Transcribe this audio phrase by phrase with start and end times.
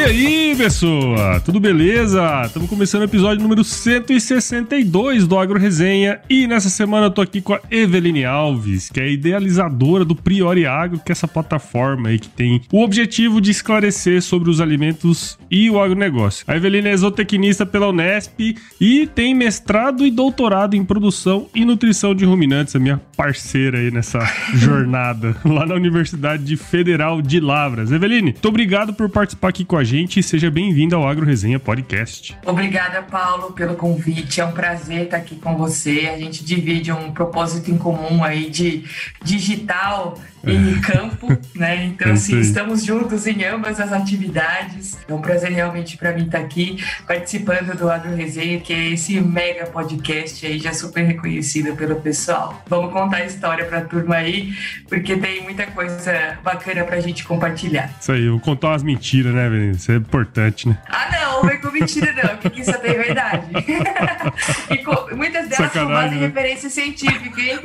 [0.00, 1.40] E aí, pessoa?
[1.40, 2.44] Tudo beleza?
[2.46, 7.42] Estamos começando o episódio número 162 do Agro Resenha e nessa semana eu tô aqui
[7.42, 12.18] com a Eveline Alves, que é idealizadora do Priori Agro, que é essa plataforma aí
[12.18, 16.46] que tem o objetivo de esclarecer sobre os alimentos e o agronegócio.
[16.48, 22.14] A Eveline é zootecnista pela Unesp e tem mestrado e doutorado em produção e nutrição
[22.14, 24.20] de ruminantes, a minha parceira aí nessa
[24.56, 27.92] jornada lá na Universidade Federal de Lavras.
[27.92, 31.58] Eveline, muito obrigado por participar aqui com a gente e seja bem-vindo ao Agro Resenha
[31.58, 32.36] Podcast.
[32.46, 34.40] Obrigada, Paulo, pelo convite.
[34.40, 36.08] É um prazer estar aqui com você.
[36.14, 38.84] A gente divide um propósito em comum aí de
[39.24, 40.80] digital e é.
[40.80, 41.84] campo, né?
[41.86, 44.98] Então, assim, estamos juntos em ambas as atividades.
[45.08, 49.20] É um prazer realmente para mim estar aqui participando do Agro Resenha, que é esse
[49.20, 52.62] mega podcast aí já super reconhecido pelo pessoal.
[52.68, 54.52] Vamos contar a história para a turma aí,
[54.88, 57.90] porque tem muita coisa bacana para a gente compartilhar.
[58.00, 59.82] Isso aí, vou contar umas mentiras, né, Vinícius?
[59.82, 60.78] Isso é importante, né?
[60.88, 63.46] Ah, não, não vem com mentira, não, porque isso é verdade.
[64.70, 66.26] e com, muitas delas Sacanagem, com base em né?
[66.26, 67.60] referência científica, hein?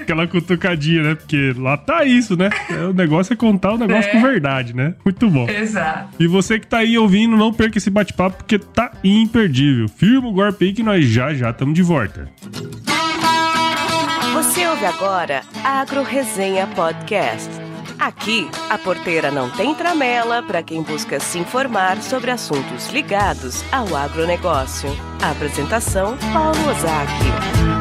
[0.00, 1.14] Aquela cutucadinha, né?
[1.14, 2.50] Porque lá tá isso, né?
[2.88, 4.12] O negócio é contar o negócio é.
[4.12, 4.94] com verdade, né?
[5.04, 5.48] Muito bom.
[5.48, 6.14] Exato.
[6.18, 9.88] E você que tá aí ouvindo, não perca esse bate-papo, porque tá imperdível.
[9.88, 12.28] Firma o golpe aí que nós já já estamos de volta.
[14.34, 17.50] Você ouve agora Agro Resenha Podcast.
[17.98, 23.96] Aqui, a porteira não tem tramela para quem busca se informar sobre assuntos ligados ao
[23.96, 24.90] agronegócio.
[25.22, 27.75] A apresentação: Paulo Ozaki.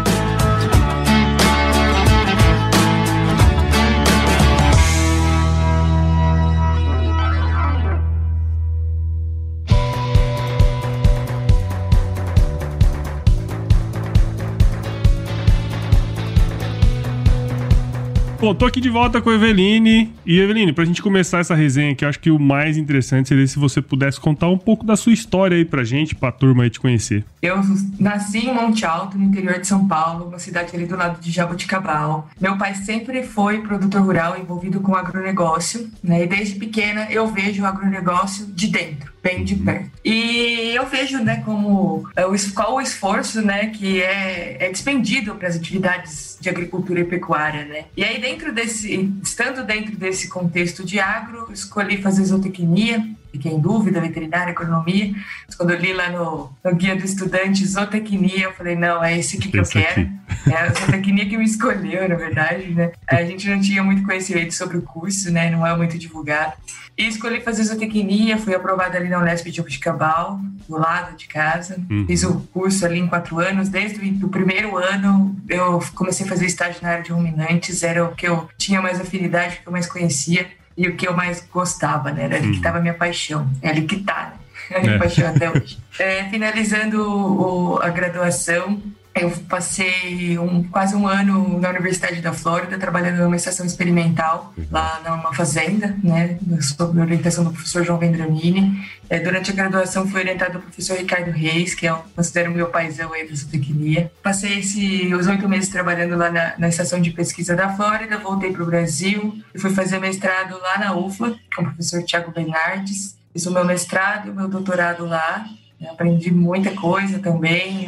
[18.45, 20.13] Bom, tô aqui de volta com a Eveline.
[20.23, 23.47] E Eveline, pra gente começar essa resenha aqui, eu acho que o mais interessante seria
[23.47, 26.69] se você pudesse contar um pouco da sua história aí pra gente, pra turma aí
[26.69, 27.25] te conhecer.
[27.41, 27.59] Eu
[27.99, 31.31] nasci em Monte Alto, no interior de São Paulo, uma cidade ali do lado de
[31.31, 32.29] Jaboticabal.
[32.39, 36.25] Meu pai sempre foi produtor rural envolvido com agronegócio, né?
[36.25, 39.65] E desde pequena eu vejo o agronegócio de dentro bem de uhum.
[39.65, 39.89] perto.
[40.05, 45.47] E eu vejo, né, como é, qual o esforço, né, que é, é dispendido para
[45.47, 47.85] as atividades de agricultura e pecuária, né?
[47.97, 53.03] E aí dentro desse, estando dentro desse contexto de agro, escolhi fazer zootecnia,
[53.35, 55.13] fiquei em dúvida, veterinária, economia.
[55.45, 59.17] Mas quando eu li lá no, no, guia do estudante zootecnia, eu falei, não, é
[59.17, 60.01] esse aqui que esse eu quero.
[60.01, 60.51] Aqui.
[60.51, 62.91] É a zootecnia que me escolheu, na verdade, né?
[63.07, 65.49] A gente não tinha muito conhecimento sobre o curso, né?
[65.49, 66.53] Não é muito divulgado.
[66.97, 71.77] E escolhi fazer zootecnia, fui aprovada ali na Unesp de Jabuticabal, do lado de casa.
[71.89, 72.05] Uhum.
[72.07, 73.67] Fiz o curso ali em quatro anos.
[73.67, 78.15] Desde o primeiro ano, eu comecei a fazer estágio na área de ruminantes, era o
[78.15, 81.45] que eu tinha mais afinidade, o que eu mais conhecia e o que eu mais
[81.51, 82.23] gostava, né?
[82.25, 82.79] Era ali que estava uhum.
[82.79, 83.49] a minha paixão.
[83.61, 84.77] É ali que está, né?
[84.77, 84.97] A minha é.
[84.97, 85.77] paixão até hoje.
[85.97, 88.81] É, finalizando o, a graduação,
[89.15, 94.65] eu passei um, quase um ano na Universidade da Flórida, trabalhando numa estação experimental, uhum.
[94.69, 98.85] lá numa fazenda, né, sob orientação do professor João Vendramini.
[99.09, 102.67] É, durante a graduação, fui orientado pelo professor Ricardo Reis, que é, eu considero meu
[102.67, 104.11] paizão aí da zootecnia.
[104.21, 108.51] Passei esse, os oito meses trabalhando lá na, na estação de pesquisa da Flórida, voltei
[108.51, 113.15] para o Brasil e fui fazer mestrado lá na UFLA, com o professor Tiago Bernardes.
[113.31, 115.45] Fiz o meu mestrado e o meu doutorado lá.
[115.89, 117.85] Aprendi muita coisa também,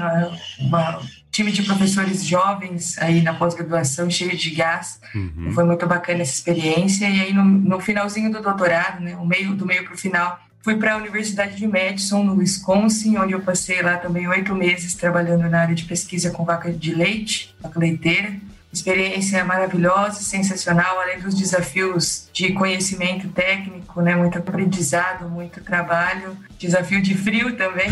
[0.59, 1.01] uma
[1.37, 4.99] time de professores jovens aí na pós-graduação, cheio de gás.
[5.13, 5.51] Uhum.
[5.53, 7.07] Foi muito bacana essa experiência.
[7.07, 10.39] E aí, no, no finalzinho do doutorado, né, o meio, do meio para o final,
[10.63, 14.95] fui para a Universidade de Madison, no Wisconsin, onde eu passei lá também oito meses
[14.95, 18.35] trabalhando na área de pesquisa com vaca de leite, vaca leiteira
[18.72, 27.01] experiência maravilhosa, sensacional, além dos desafios de conhecimento técnico, né, muito aprendizado, muito trabalho, desafio
[27.01, 27.89] de frio também,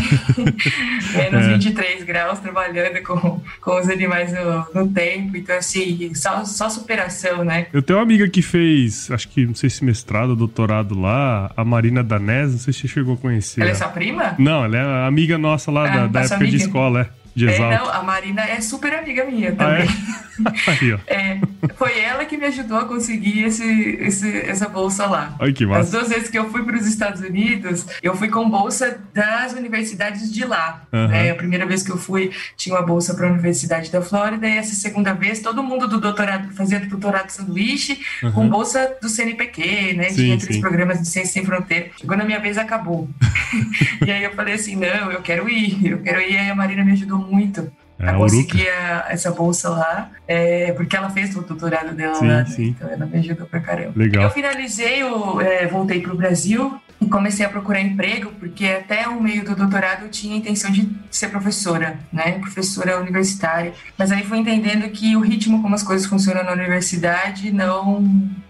[1.14, 1.52] menos é.
[1.54, 7.44] 23 graus trabalhando com, com os animais no, no tempo, então assim, só, só superação,
[7.44, 7.66] né.
[7.72, 11.64] Eu tenho uma amiga que fez, acho que, não sei se mestrado, doutorado lá, a
[11.64, 13.62] Marina Danés, não sei se você chegou a conhecer.
[13.62, 14.34] Ela é sua prima?
[14.38, 16.50] Não, ela é amiga nossa lá ah, da, da época amiga.
[16.50, 19.86] de escola, é de É, não, a Marina é super amiga minha também.
[19.86, 20.70] Ah, é?
[20.70, 21.40] Aí, é,
[21.74, 23.64] foi ela que me ajudou a conseguir esse,
[24.00, 25.34] esse, essa bolsa lá.
[25.40, 25.80] Ai, que massa.
[25.80, 29.52] As duas vezes que eu fui para os Estados Unidos, eu fui com bolsa das
[29.52, 30.82] universidades de lá.
[30.92, 31.08] Uhum.
[31.08, 31.30] Né?
[31.30, 34.56] A primeira vez que eu fui, tinha uma bolsa para a Universidade da Flórida, e
[34.56, 38.32] essa segunda vez, todo mundo do doutorado fazia doutorado sanduíche uhum.
[38.32, 40.10] com bolsa do CNPq, né?
[40.10, 41.90] Sim, tinha três programas de Ciência Sem Fronteira.
[41.98, 43.08] Chegou na minha vez, acabou.
[44.06, 46.32] e aí eu falei assim: não, eu quero ir, eu quero ir.
[46.32, 50.72] E aí a Marina me ajudou muito é, a conseguir a, essa bolsa lá, é,
[50.72, 52.46] porque ela fez o doutorado dela sim, lá, né?
[52.46, 52.64] sim.
[52.68, 53.92] então ela me ajudou pra caramba.
[53.96, 54.24] Legal.
[54.24, 59.20] Eu finalizei, o, é, voltei pro Brasil, e comecei a procurar emprego, porque até o
[59.20, 62.38] meio do doutorado eu tinha a intenção de ser professora, né?
[62.38, 63.74] Professora universitária.
[63.98, 68.02] Mas aí fui entendendo que o ritmo como as coisas funcionam na universidade não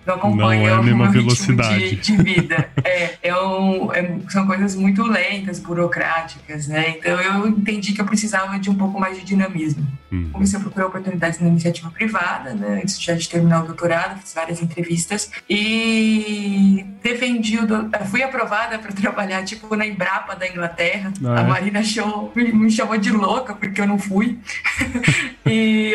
[0.06, 1.78] não acompanha não é a mesma o meu velocidade.
[1.78, 2.70] ritmo de, de vida.
[2.84, 6.96] é, é um, é, são coisas muito lentas, burocráticas, né?
[6.98, 9.86] Então eu entendi que eu precisava de um pouco mais de dinamismo.
[10.12, 10.30] Hum.
[10.32, 12.80] Comecei a procurar oportunidades na iniciativa privada, né?
[12.82, 17.90] Antes já de terminar o doutorado, fiz várias entrevistas e defendi o do...
[18.06, 21.12] fui aprovada para trabalhar tipo na Embrapa da Inglaterra.
[21.24, 21.44] Ah, a é?
[21.44, 24.38] Marina achou, me chamou de louca porque eu não fui.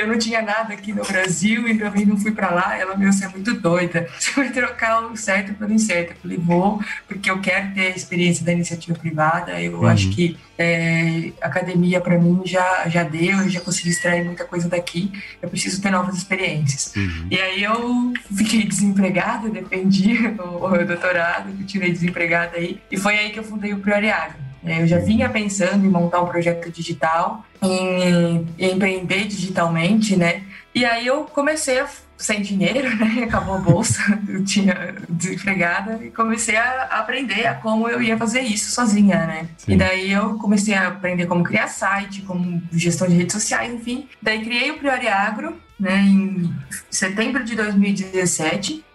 [0.02, 2.78] eu não tinha nada aqui no Brasil e também não fui para lá.
[2.78, 4.08] Ela, meu, você é muito doida.
[4.20, 6.12] Você vai trocar o certo pelo incerto.
[6.12, 9.60] Eu falei, vou, porque eu quero ter a experiência da iniciativa privada.
[9.62, 9.88] Eu Uhum.
[9.88, 14.68] acho que é, academia para mim já, já deu, eu já consegui extrair muita coisa
[14.70, 15.12] daqui.
[15.42, 16.94] Eu preciso ter novas experiências.
[16.96, 17.28] Uhum.
[17.32, 22.80] E aí eu fiquei desempregada, dependi o, o doutorado, tirei desempregada aí.
[22.92, 24.36] E foi aí que eu fundei o Prioriário.
[24.64, 30.44] É, Eu já vinha pensando em montar um projeto digital, em, em empreender digitalmente, né?
[30.74, 31.88] E aí eu comecei a
[32.22, 33.24] sem dinheiro, né?
[33.24, 38.42] Acabou a bolsa, eu tinha desempregada e comecei a aprender a como eu ia fazer
[38.42, 39.48] isso sozinha, né?
[39.58, 39.74] Sim.
[39.74, 44.08] E daí eu comecei a aprender como criar site, como gestão de redes sociais, enfim.
[44.22, 46.54] Daí criei o Priori Agro, né, em
[46.90, 48.86] setembro de 2017.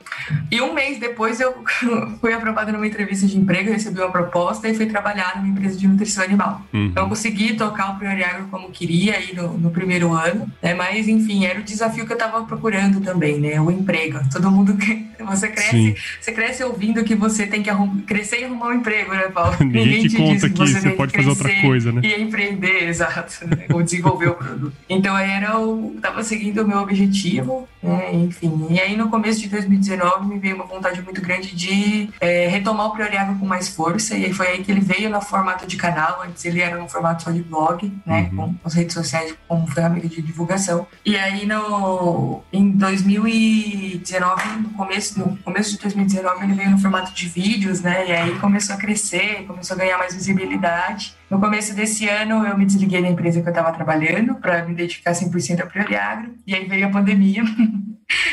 [0.50, 1.54] E um mês depois eu
[2.20, 5.86] fui aprovada numa entrevista de emprego, recebi uma proposta e fui trabalhar numa empresa de
[5.86, 6.62] nutrição animal.
[6.72, 6.86] Uhum.
[6.86, 10.74] Então eu consegui tocar o Priori Agro como queria aí no, no primeiro ano, né?
[10.74, 13.60] Mas enfim, era o desafio que eu estava procurando também, né?
[13.60, 14.20] O emprego.
[14.32, 15.94] Todo mundo que você cresce, Sim.
[16.20, 19.56] você cresce ouvindo que você tem que arrum- crescer e arrumar um emprego, né, Paulo?
[19.60, 22.00] Ninguém te conta diz que você tem pode que fazer outra coisa, né?
[22.04, 23.66] E empreender, exato, né?
[23.72, 24.72] ou desenvolver o produto.
[24.88, 28.14] Então era o tava seguindo o meu objetivo, né?
[28.14, 28.66] Enfim.
[28.70, 32.86] E aí no começo de 2019 me veio uma vontade muito grande de é, retomar
[32.86, 36.22] o Prioriável com mais força, e foi aí que ele veio no formato de canal,
[36.26, 38.54] antes ele era no formato só de blog, né, Uhum.
[38.54, 40.86] com as redes sociais como ferramenta de divulgação.
[41.04, 47.12] E aí no em 2019, no começo, no começo de 2019 ele veio no formato
[47.12, 51.14] de vídeos, né, e aí começou a crescer, começou a ganhar mais visibilidade.
[51.30, 54.74] No começo desse ano eu me desliguei da empresa que eu estava trabalhando para me
[54.74, 57.42] dedicar 100% ao Prioriagro, e aí veio a pandemia.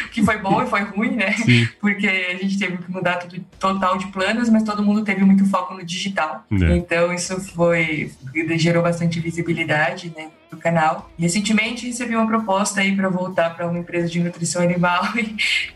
[0.06, 1.32] O que foi bom e foi ruim, né?
[1.32, 1.68] Sim.
[1.82, 5.50] porque a gente teve que mudar tudo total de planos, mas todo mundo teve muito
[5.50, 6.46] foco no digital.
[6.52, 6.78] É.
[6.78, 8.12] Então isso foi
[8.56, 11.12] gerou bastante visibilidade, né, do canal.
[11.20, 15.04] Recentemente recebi uma proposta aí para voltar para uma empresa de nutrição animal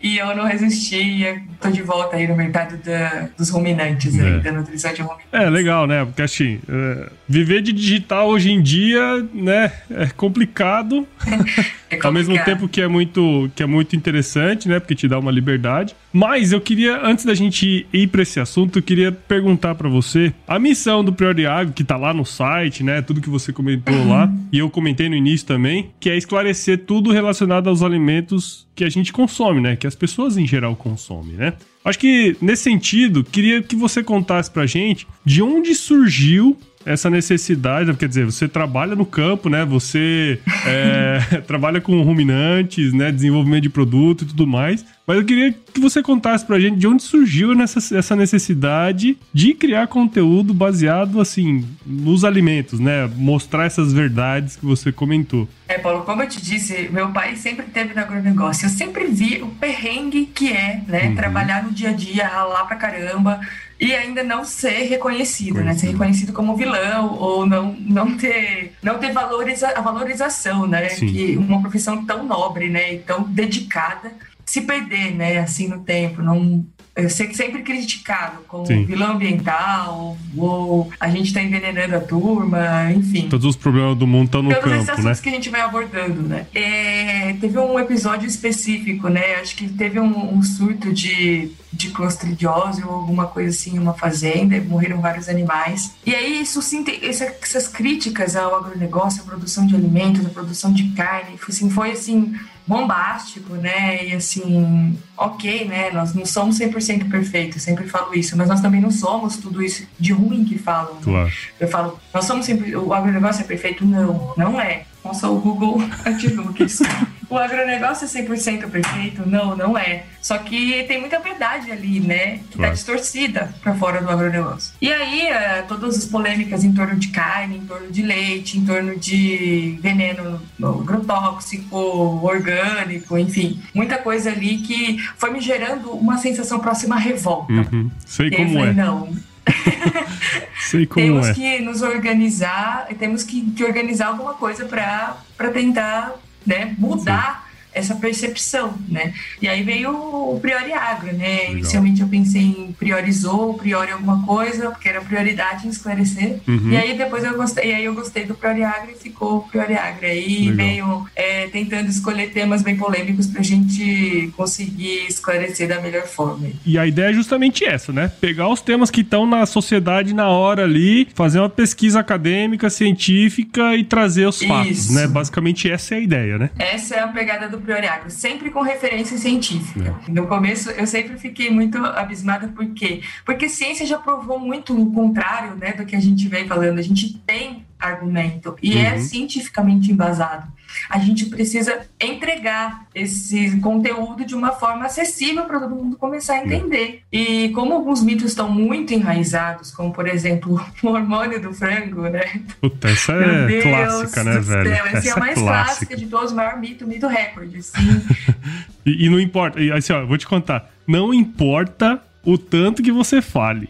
[0.01, 0.97] e, e eu não resisti.
[1.23, 4.21] E tô de volta aí no mercado da- dos ruminantes, É.
[4.23, 5.27] aí, da nutrição de ruminantes.
[5.31, 6.05] É, legal, né?
[6.05, 11.07] Porque assim, é, viver de digital hoje em dia, né, é complicado.
[11.89, 12.45] É Ao mesmo complicado.
[12.57, 14.77] tempo que é muito que é muito interessante, né?
[14.77, 15.95] Porque te dá uma liberdade.
[16.11, 20.33] Mas eu queria, antes da gente ir pra esse assunto, eu queria perguntar pra você
[20.45, 23.01] a missão do Prioriago, que tá lá no site, né?
[23.01, 27.11] Tudo que você comentou lá, e eu comentei no início também, que é esclarecer tudo
[27.11, 29.75] relacionado aos alimentos que a gente consome, né?
[29.75, 31.53] Que as pessoas em geral consomem, né?
[31.83, 37.93] Acho que nesse sentido, queria que você contasse pra gente de onde surgiu essa necessidade,
[37.95, 39.65] quer dizer, você trabalha no campo, né?
[39.65, 43.11] Você é, trabalha com ruminantes, né?
[43.11, 44.85] Desenvolvimento de produto e tudo mais.
[45.07, 49.53] Mas eu queria que você contasse pra gente de onde surgiu nessa, essa necessidade de
[49.53, 53.09] criar conteúdo baseado, assim, nos alimentos, né?
[53.15, 55.47] Mostrar essas verdades que você comentou.
[55.69, 58.65] É, Paulo, como eu te disse, meu pai sempre teve no agronegócio.
[58.65, 61.07] Eu sempre vi o perrengue que é, né?
[61.07, 61.15] Uhum.
[61.15, 63.39] Trabalhar no dia a dia, ralar pra caramba
[63.79, 65.73] e ainda não ser reconhecido, né?
[65.73, 65.91] Ser Conhecido.
[65.91, 70.89] reconhecido como vilão ou não, não ter, não ter valoriza, a valorização, né?
[70.89, 71.07] Sim.
[71.07, 72.95] Que uma profissão tão nobre, né?
[72.95, 74.11] E tão dedicada
[74.47, 75.37] se perder, né?
[75.37, 76.65] Assim, no tempo, não...
[76.95, 78.85] Eu sei que sempre criticado como Sim.
[78.85, 84.25] vilão ambiental, ou a gente tá envenenando a turma, enfim Todos os problemas do mundo
[84.25, 85.11] estão no todos esses campo, né?
[85.11, 86.47] assuntos que a gente vai abordando, né?
[86.55, 89.35] É, teve um episódio específico, né?
[89.35, 93.93] Acho que teve um, um surto de, de clostridiose ou alguma coisa assim em uma
[93.93, 95.93] fazenda, e morreram vários animais.
[96.03, 96.59] E aí isso
[97.03, 102.33] essas críticas ao agronegócio, à produção de alimentos, à produção de carne, assim, foi assim
[102.67, 104.05] bombástico, né?
[104.05, 105.89] E assim, ok, né?
[105.91, 109.87] Nós não somos 100% perfeitos, sempre falo isso, mas nós também não somos tudo isso
[109.99, 110.95] de ruim que falam.
[110.95, 111.01] né?
[111.03, 111.31] Claro.
[111.59, 112.75] Eu falo, nós somos sempre.
[112.75, 113.85] O agronegócio é perfeito?
[113.85, 114.83] Não, não é.
[115.03, 115.77] Nossa, o Google
[116.19, 116.83] divulga isso.
[117.29, 119.27] O agronegócio é 100% perfeito?
[119.27, 120.03] Não, não é.
[120.21, 122.39] Só que tem muita verdade ali, né?
[122.49, 124.73] Que tá distorcida pra fora do agronegócio.
[124.81, 128.65] E aí, eh, todas as polêmicas em torno de carne, em torno de leite, em
[128.65, 133.61] torno de veneno agrotóxico, orgânico, enfim.
[133.73, 137.51] Muita coisa ali que foi me gerando uma sensação próxima à revolta.
[137.51, 137.91] Uhum.
[138.05, 138.73] Sei como falei, é.
[138.73, 139.09] não,
[140.59, 141.33] Sei como temos é.
[141.33, 146.15] que nos organizar, temos que, que organizar alguma coisa para tentar
[146.47, 147.46] né, mudar
[147.77, 149.13] essa percepção, né?
[149.41, 151.37] E aí veio o Priori Agro, né?
[151.37, 151.51] Legal.
[151.51, 156.39] Inicialmente eu pensei em priorizou, priori alguma coisa, porque era prioridade em esclarecer.
[156.47, 156.71] Uhum.
[156.71, 159.41] E aí depois eu gostei, e aí eu gostei do Priori Agro e ficou o
[159.41, 160.05] Priori Agro.
[160.05, 160.55] Aí Legal.
[160.55, 166.47] veio é, tentando escolher temas bem polêmicos pra gente conseguir esclarecer da melhor forma.
[166.65, 168.11] E a ideia é justamente essa, né?
[168.19, 173.75] Pegar os temas que estão na sociedade na hora ali, fazer uma pesquisa acadêmica, científica
[173.75, 174.93] e trazer os fatos, Isso.
[174.93, 175.07] né?
[175.07, 176.49] Basicamente essa é a ideia, né?
[176.57, 179.95] Essa é a pegada do Agro, sempre com referência científica.
[180.07, 180.11] É.
[180.11, 183.01] No começo eu sempre fiquei muito abismada por quê?
[183.25, 186.79] Porque ciência já provou muito o contrário, né, do que a gente vem falando.
[186.79, 188.99] A gente tem argumento e é Uhum.
[189.01, 190.47] cientificamente embasado.
[190.89, 196.45] A gente precisa entregar esse conteúdo de uma forma acessível para todo mundo começar a
[196.45, 197.01] entender.
[197.11, 202.41] E como alguns mitos estão muito enraizados, como por exemplo o hormônio do frango, né?
[202.61, 204.75] Puta, essa Meu é Deus clássica, né, velho?
[204.75, 207.77] céu, Essa é a mais clássica de todos, o maior mito, o mito recorde, assim.
[208.85, 210.71] E, e não importa, e assim, ó, eu vou te contar.
[210.87, 213.69] Não importa o tanto que você fale.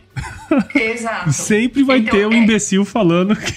[0.74, 1.32] Exato.
[1.32, 3.54] Sempre vai Então, ter um é- imbecil falando que,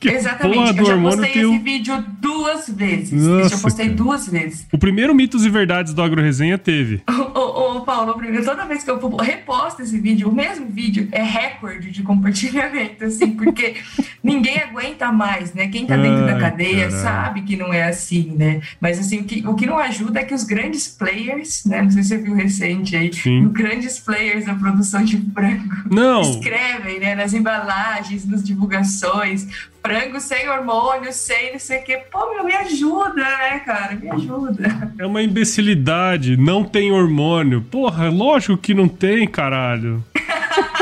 [0.00, 0.56] que Exatamente.
[0.58, 3.12] porra do eu já postei tem esse vídeo duas vezes.
[3.12, 3.96] Nossa, eu já postei cara.
[3.96, 4.66] duas vezes.
[4.72, 7.02] O primeiro Mitos e Verdades do Agro Resenha teve.
[7.34, 7.51] Ô,
[7.84, 12.02] Paulo, primeiro, toda vez que eu reposto esse vídeo, o mesmo vídeo é recorde de
[12.02, 13.76] compartilhamento, assim, porque
[14.22, 15.68] ninguém aguenta mais, né?
[15.68, 17.02] Quem tá dentro da Ai, cadeia caralho.
[17.02, 18.60] sabe que não é assim, né?
[18.80, 21.82] Mas assim, o que, o que não ajuda é que os grandes players, né?
[21.82, 23.46] Não sei se você viu recente aí, Sim.
[23.46, 29.46] os grandes players da produção de frango Não, escrevem, né, nas embalagens, nas divulgações,
[29.84, 32.00] frango sem hormônio, sem não sei o quê.
[32.10, 33.96] Pô, meu, me ajuda, né, cara?
[33.96, 34.92] Me ajuda.
[34.98, 36.36] é uma imbecilidade.
[36.36, 37.60] Não tem hormônio.
[37.62, 40.02] Porra, lógico que não tem, caralho.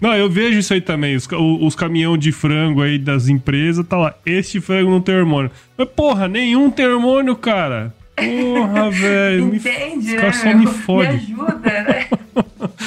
[0.00, 1.16] Não, eu vejo isso aí também.
[1.16, 4.14] Os, os caminhão de frango aí das empresas, tá lá.
[4.24, 5.50] Este frango não tem hormônio.
[5.76, 7.92] Mas, porra, nenhum tem hormônio, cara.
[8.14, 9.46] Porra, velho.
[9.46, 10.16] me Entende, os né?
[10.20, 11.10] caras só me fodem.
[11.10, 12.06] ajuda, né?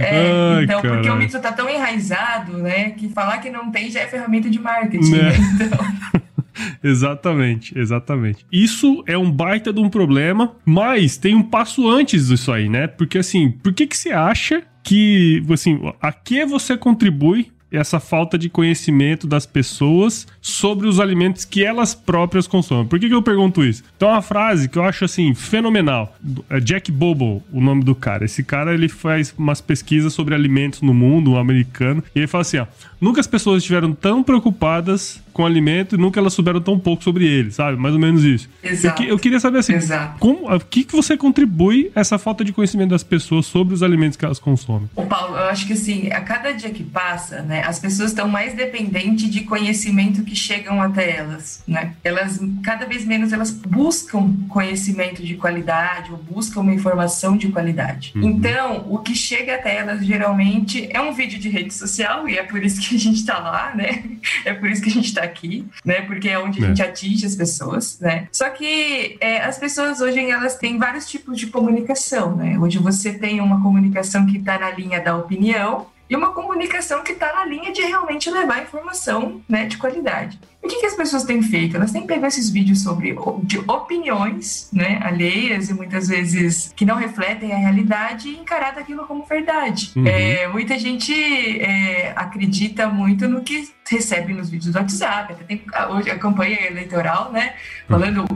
[0.00, 1.14] É, Ai, então, porque caralho.
[1.14, 4.58] o mito tá tão enraizado, né, que falar que não tem já é ferramenta de
[4.58, 5.22] marketing, Né?
[5.22, 5.36] né?
[5.66, 5.78] Então,
[6.82, 8.44] Exatamente, exatamente.
[8.50, 12.86] Isso é um baita de um problema, mas tem um passo antes disso aí, né?
[12.86, 18.38] Porque assim, por que que você acha que, assim, a que você contribui essa falta
[18.38, 22.86] de conhecimento das pessoas sobre os alimentos que elas próprias consomem.
[22.86, 23.82] Por que, que eu pergunto isso?
[23.96, 26.16] Então, uma frase que eu acho assim fenomenal.
[26.48, 28.24] É Jack Bobo, o nome do cara.
[28.24, 32.42] Esse cara ele faz umas pesquisas sobre alimentos no mundo, um americano, e ele fala
[32.42, 32.66] assim: ó,
[33.00, 37.24] nunca as pessoas estiveram tão preocupadas com alimento e nunca elas souberam tão pouco sobre
[37.24, 37.76] ele, sabe?
[37.78, 38.48] Mais ou menos isso.
[38.62, 38.96] Eu, Exato.
[39.02, 40.18] que- eu queria saber assim, Exato.
[40.18, 43.82] como, o que, que você contribui a essa falta de conhecimento das pessoas sobre os
[43.84, 44.90] alimentos que elas consomem?
[44.96, 48.28] Ô, Paulo, eu acho que assim, a cada dia que passa, né, as pessoas estão
[48.28, 51.94] mais dependentes de conhecimento que chegam até elas, né?
[52.04, 58.12] Elas, cada vez menos, elas buscam conhecimento de qualidade ou buscam uma informação de qualidade.
[58.16, 58.22] Uhum.
[58.30, 62.42] Então, o que chega até elas, geralmente, é um vídeo de rede social, e é
[62.42, 64.04] por isso que a gente tá lá, né?
[64.44, 66.02] É por isso que a gente tá aqui, né?
[66.02, 66.68] Porque é onde a É.
[66.68, 68.28] gente atinge as pessoas, né?
[68.32, 72.58] Só que é, as pessoas hoje elas têm vários tipos de comunicação, né?
[72.58, 77.12] Hoje você tem uma comunicação que está na linha da opinião e uma comunicação que
[77.12, 80.38] está na linha de realmente levar informação né, de qualidade.
[80.62, 81.76] E o que, que as pessoas têm feito?
[81.76, 86.96] Elas têm pego esses vídeos sobre de opiniões né, alheias e muitas vezes que não
[86.96, 89.92] refletem a realidade e encarado aquilo como verdade.
[89.96, 90.06] Uhum.
[90.06, 91.12] É, muita gente
[91.60, 95.32] é, acredita muito no que recebe nos vídeos do WhatsApp.
[95.32, 97.54] Até tem a- hoje a campanha eleitoral, né?
[97.88, 98.26] Falando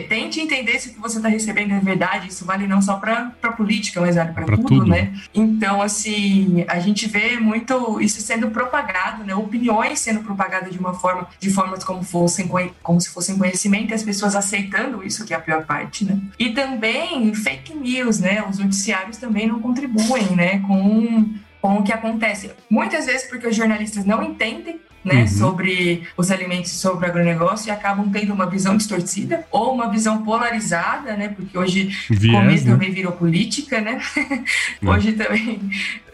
[0.00, 2.28] tente entender se o que você está recebendo é verdade.
[2.28, 4.86] Isso vale não só para política, mas vale para tudo, tudo.
[4.86, 5.12] né?
[5.34, 9.34] Então, assim, a gente vê muito isso sendo propagado, né?
[9.34, 12.48] Opiniões sendo propagadas de uma forma, de formas como fossem
[12.82, 16.18] como se fossem conhecimento, e as pessoas aceitando isso, que é a pior parte, né?
[16.38, 18.44] E também fake news, né?
[18.48, 20.60] Os noticiários também não contribuem, né?
[20.60, 22.50] Com com o que acontece.
[22.70, 25.26] Muitas vezes porque os jornalistas não entendem né, Uhum.
[25.28, 30.22] sobre os alimentos, sobre o agronegócio e acabam tendo uma visão distorcida ou uma visão
[30.22, 32.70] polarizada, né, porque hoje Viés, comer né?
[32.72, 34.00] também virou política, né?
[34.82, 35.60] Hoje também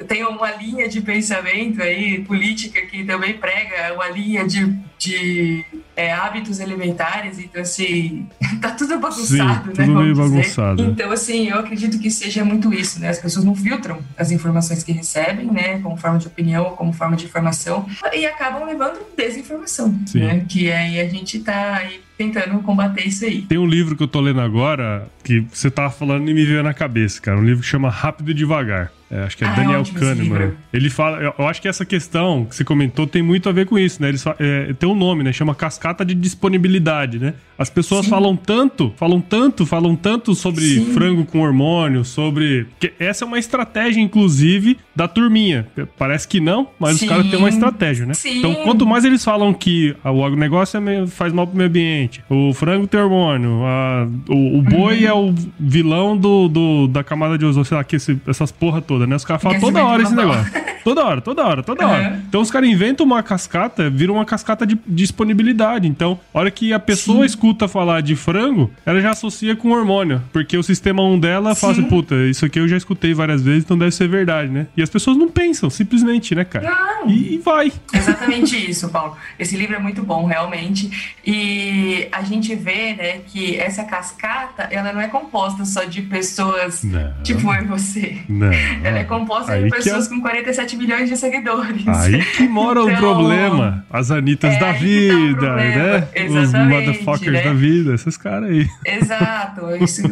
[0.08, 5.64] tem uma linha de pensamento aí, política, que também prega uma linha de, de
[5.96, 8.26] é, hábitos alimentares, então assim,
[8.60, 9.86] tá tudo bagunçado, Sim, né?
[9.86, 10.54] tudo meio vamos dizer.
[10.56, 10.82] bagunçado.
[10.82, 13.08] Então, assim, eu acredito que seja muito isso, né?
[13.08, 15.78] As pessoas não filtram as informações que recebem, né?
[15.80, 20.44] Como forma de opinião, como forma de informação, e acabam levando desinformação, né?
[20.48, 23.42] Que aí a gente tá aí tentando combater isso aí.
[23.42, 26.62] Tem um livro que eu tô lendo agora que você tava falando e me veio
[26.62, 27.38] na cabeça, cara.
[27.38, 28.92] Um livro que chama Rápido e Devagar.
[29.10, 30.52] É, acho que é ah, é Daniel é Kahneman.
[30.72, 33.78] Ele fala, eu, acho que essa questão que você comentou tem muito a ver com
[33.78, 34.08] isso, né?
[34.08, 35.32] Ele é, tem um nome, né?
[35.32, 37.34] Chama cascata de disponibilidade, né?
[37.58, 38.10] As pessoas Sim.
[38.10, 40.92] falam tanto, falam tanto, falam tanto sobre Sim.
[40.92, 42.66] frango com hormônio, sobre.
[42.78, 45.66] Que essa é uma estratégia, inclusive, da turminha.
[45.96, 47.04] Parece que não, mas Sim.
[47.04, 48.14] os caras têm uma estratégia, né?
[48.14, 48.38] Sim.
[48.38, 52.52] Então, quanto mais eles falam que o agronegócio é faz mal pro meio ambiente, o
[52.52, 55.06] frango tem hormônio, a, o, o, boi uhum.
[55.06, 58.80] é o vilão do, do, da camada de ozônio, sei lá, que esse, essas porra
[58.96, 59.16] toda, né?
[59.16, 60.52] Os caras falam toda hora esse negócio.
[60.82, 61.92] toda hora, toda hora, toda uhum.
[61.92, 62.22] hora.
[62.28, 65.86] Então os caras inventam uma cascata, viram uma cascata de disponibilidade.
[65.86, 67.26] Então, a hora que a pessoa Sim.
[67.26, 70.22] escuta falar de frango, ela já associa com hormônio.
[70.32, 71.60] Porque o sistema 1 dela Sim.
[71.60, 74.66] fala assim, puta, isso aqui eu já escutei várias vezes, então deve ser verdade, né?
[74.76, 76.70] E as pessoas não pensam, simplesmente, né, cara?
[76.70, 77.10] Não.
[77.10, 77.72] E, e vai.
[77.92, 79.16] Exatamente isso, Paulo.
[79.38, 81.16] Esse livro é muito bom, realmente.
[81.24, 86.82] E a gente vê, né, que essa cascata, ela não é composta só de pessoas
[86.84, 87.12] não.
[87.22, 88.18] tipo eu e você.
[88.28, 88.52] Não.
[88.86, 90.08] Ela é composta Aí de pessoas é...
[90.08, 91.86] com 47 milhões de seguidores.
[91.86, 93.84] Aí que mora então, o problema.
[93.90, 96.08] As Anitas é, da tá vida, tá né?
[96.14, 97.42] Exatamente, Os motherfuckers né?
[97.42, 98.68] da vida, esses caras aí.
[98.84, 99.62] Exato.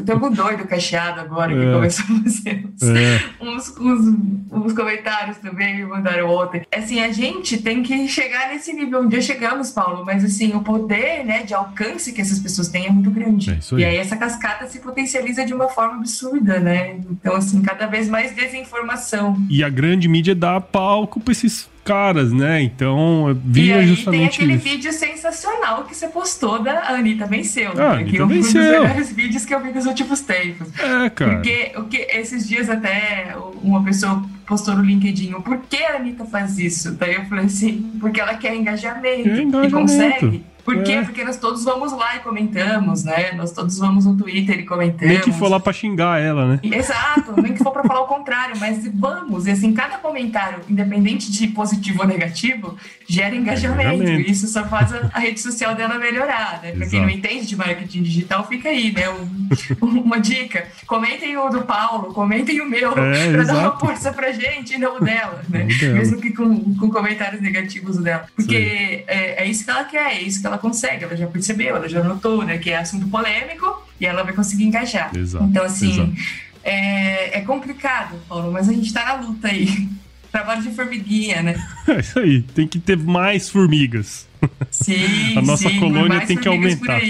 [0.04, 1.73] Tem um doido cacheado agora que é.
[1.73, 3.25] começou a fazer uns, é.
[3.40, 4.16] uns, uns,
[4.52, 6.66] uns, comentários também me mandaram ontem.
[6.75, 9.00] Assim, a gente tem que chegar nesse nível.
[9.00, 12.87] Um dia chegamos, Paulo, mas assim, o poder né, de alcance que essas pessoas têm
[12.87, 13.50] é muito grande.
[13.50, 13.81] É aí.
[13.81, 16.97] E aí essa cascata se potencializa de uma forma absurda, né?
[17.11, 18.33] Então, assim, cada vez mais
[18.64, 19.37] desinformação.
[19.49, 22.62] E a grande mídia dá palco para esses caras, né?
[22.62, 24.64] Então, via e justamente tem aquele isso.
[24.64, 27.73] vídeo sensacional que você postou da Anitta Venceu.
[27.73, 27.87] Ah, né?
[27.97, 28.26] Anitta que venceu.
[28.26, 30.68] um dos melhores vídeos que eu vi nos últimos tempos.
[30.78, 31.35] É, cara.
[31.35, 36.24] Porque o que, esses dias até uma pessoa postou no LinkedIn, por que a Anitta
[36.24, 36.92] faz isso?
[36.92, 39.66] Daí eu falei assim, porque ela quer engajamento, é engajamento.
[39.66, 40.44] e consegue.
[40.64, 40.92] Por quê?
[40.92, 41.02] É.
[41.02, 43.32] Porque nós todos vamos lá e comentamos, né?
[43.32, 45.14] Nós todos vamos no Twitter e comentamos.
[45.14, 46.60] Nem que for lá pra xingar ela, né?
[46.62, 49.46] Exato, nem que for pra falar o contrário, mas vamos.
[49.46, 52.76] E assim, cada comentário, independente de positivo ou negativo,
[53.07, 53.95] gera engajamento.
[53.95, 54.31] engajamento.
[54.31, 56.73] Isso só faz a, a, rede social dela melhorar, né?
[56.73, 59.09] Pra quem não entende de marketing digital, fica aí, né?
[59.11, 60.67] Um, uma dica.
[60.87, 63.47] Comentem o do Paulo, comentem o meu, é, exato.
[63.47, 65.64] dar uma força pra gente e não o dela, né?
[65.64, 68.27] Mesmo que com, com comentários negativos dela.
[68.35, 71.77] Porque é, é, isso que ela quer, é isso que ela consegue, ela já percebeu,
[71.77, 72.59] ela já notou, né?
[72.59, 75.11] Que é assunto polêmico e ela vai conseguir engajar.
[75.17, 76.14] Exato, então, assim,
[76.62, 79.88] é, é, complicado, Paulo, mas a gente tá na luta aí.
[80.35, 81.55] Trabalho de formiguinha, né?
[81.87, 84.27] É isso aí, tem que ter mais formigas.
[84.68, 87.01] Sim, A nossa sim, colônia tem que aumentar.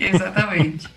[0.00, 0.88] Exatamente.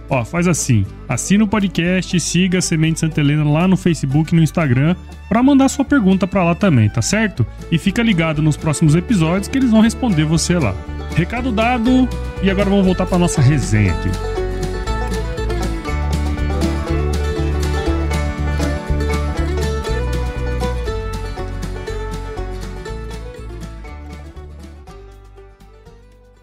[0.10, 4.38] Ó, faz assim, assina o podcast siga a Semente Santa Helena lá no Facebook e
[4.38, 4.96] no Instagram
[5.28, 7.46] para mandar sua pergunta para lá também, tá certo?
[7.72, 10.74] E fica ligado nos próximos episódios que eles vão responder você lá.
[11.16, 12.08] Recado dado,
[12.42, 14.37] e agora vamos voltar para nossa resenha aqui.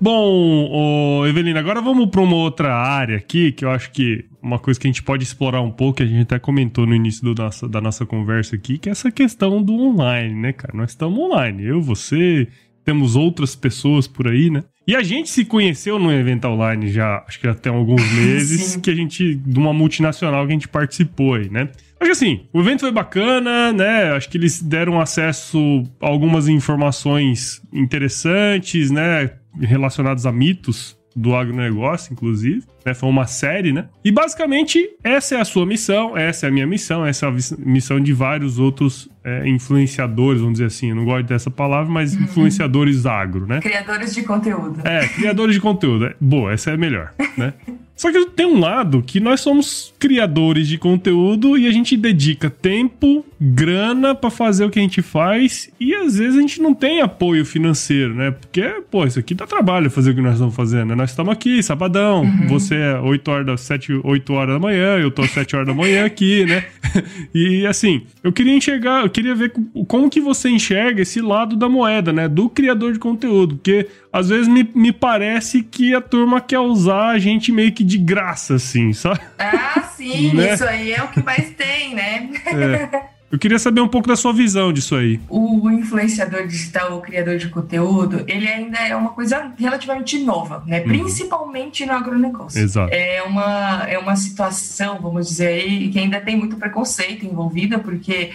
[0.05, 4.59] Bom, oh, Evelina, agora vamos para uma outra área aqui, que eu acho que uma
[4.59, 7.25] coisa que a gente pode explorar um pouco, que a gente até comentou no início
[7.25, 10.77] do nosso, da nossa conversa aqui, que é essa questão do online, né, cara?
[10.77, 12.47] Nós estamos online, eu, você,
[12.85, 14.63] temos outras pessoas por aí, né?
[14.87, 18.77] E a gente se conheceu no evento online já, acho que já tem alguns meses,
[18.77, 21.71] que a gente, de uma multinacional que a gente participou aí, né?
[21.99, 24.13] Acho que assim, o evento foi bacana, né?
[24.13, 29.31] Acho que eles deram acesso a algumas informações interessantes, né?
[29.61, 32.65] Relacionadas a mitos do agronegócio, inclusive.
[32.85, 32.93] Né?
[32.93, 33.89] Foi uma série, né?
[34.05, 37.33] E basicamente, essa é a sua missão, essa é a minha missão, essa é a
[37.59, 40.91] missão de vários outros é, influenciadores, vamos dizer assim.
[40.91, 42.25] Eu não gosto dessa palavra, mas uhum.
[42.25, 43.61] influenciadores agro, né?
[43.61, 44.81] Criadores de conteúdo.
[44.85, 46.13] É, criadores de conteúdo.
[46.21, 47.55] Boa, essa é a melhor, né?
[47.97, 52.51] Só que tem um lado que nós somos criadores de conteúdo e a gente dedica
[52.51, 56.75] tempo, grana para fazer o que a gente faz e às vezes a gente não
[56.75, 58.33] tem apoio financeiro, né?
[58.33, 60.95] Porque, pô, isso aqui dá trabalho fazer o que nós estamos fazendo, né?
[60.95, 62.49] Nós estamos aqui, sabadão, uhum.
[62.49, 65.69] você é 8 horas, da 7, 8 horas da manhã, eu tô às 7 horas
[65.69, 66.65] da manhã aqui, né?
[67.35, 69.53] e assim, eu queria enxergar, eu queria ver
[69.87, 72.29] como que você enxerga esse lado da moeda, né?
[72.29, 77.09] Do criador de conteúdo, porque às vezes me, me parece que a turma quer usar
[77.09, 79.19] a gente meio que de graça, assim, sabe?
[79.37, 80.55] Ah, sim, né?
[80.55, 82.31] isso aí é o que mais tem, né?
[82.47, 83.15] É.
[83.33, 85.19] Eu queria saber um pouco da sua visão disso aí.
[85.29, 90.83] O influenciador digital, o criador de conteúdo, ele ainda é uma coisa relativamente nova, né?
[90.83, 90.85] Uhum.
[90.85, 92.63] Principalmente no agronegócio.
[92.63, 92.95] Exato.
[92.95, 98.31] É uma, é uma situação, vamos dizer aí, que ainda tem muito preconceito envolvida, porque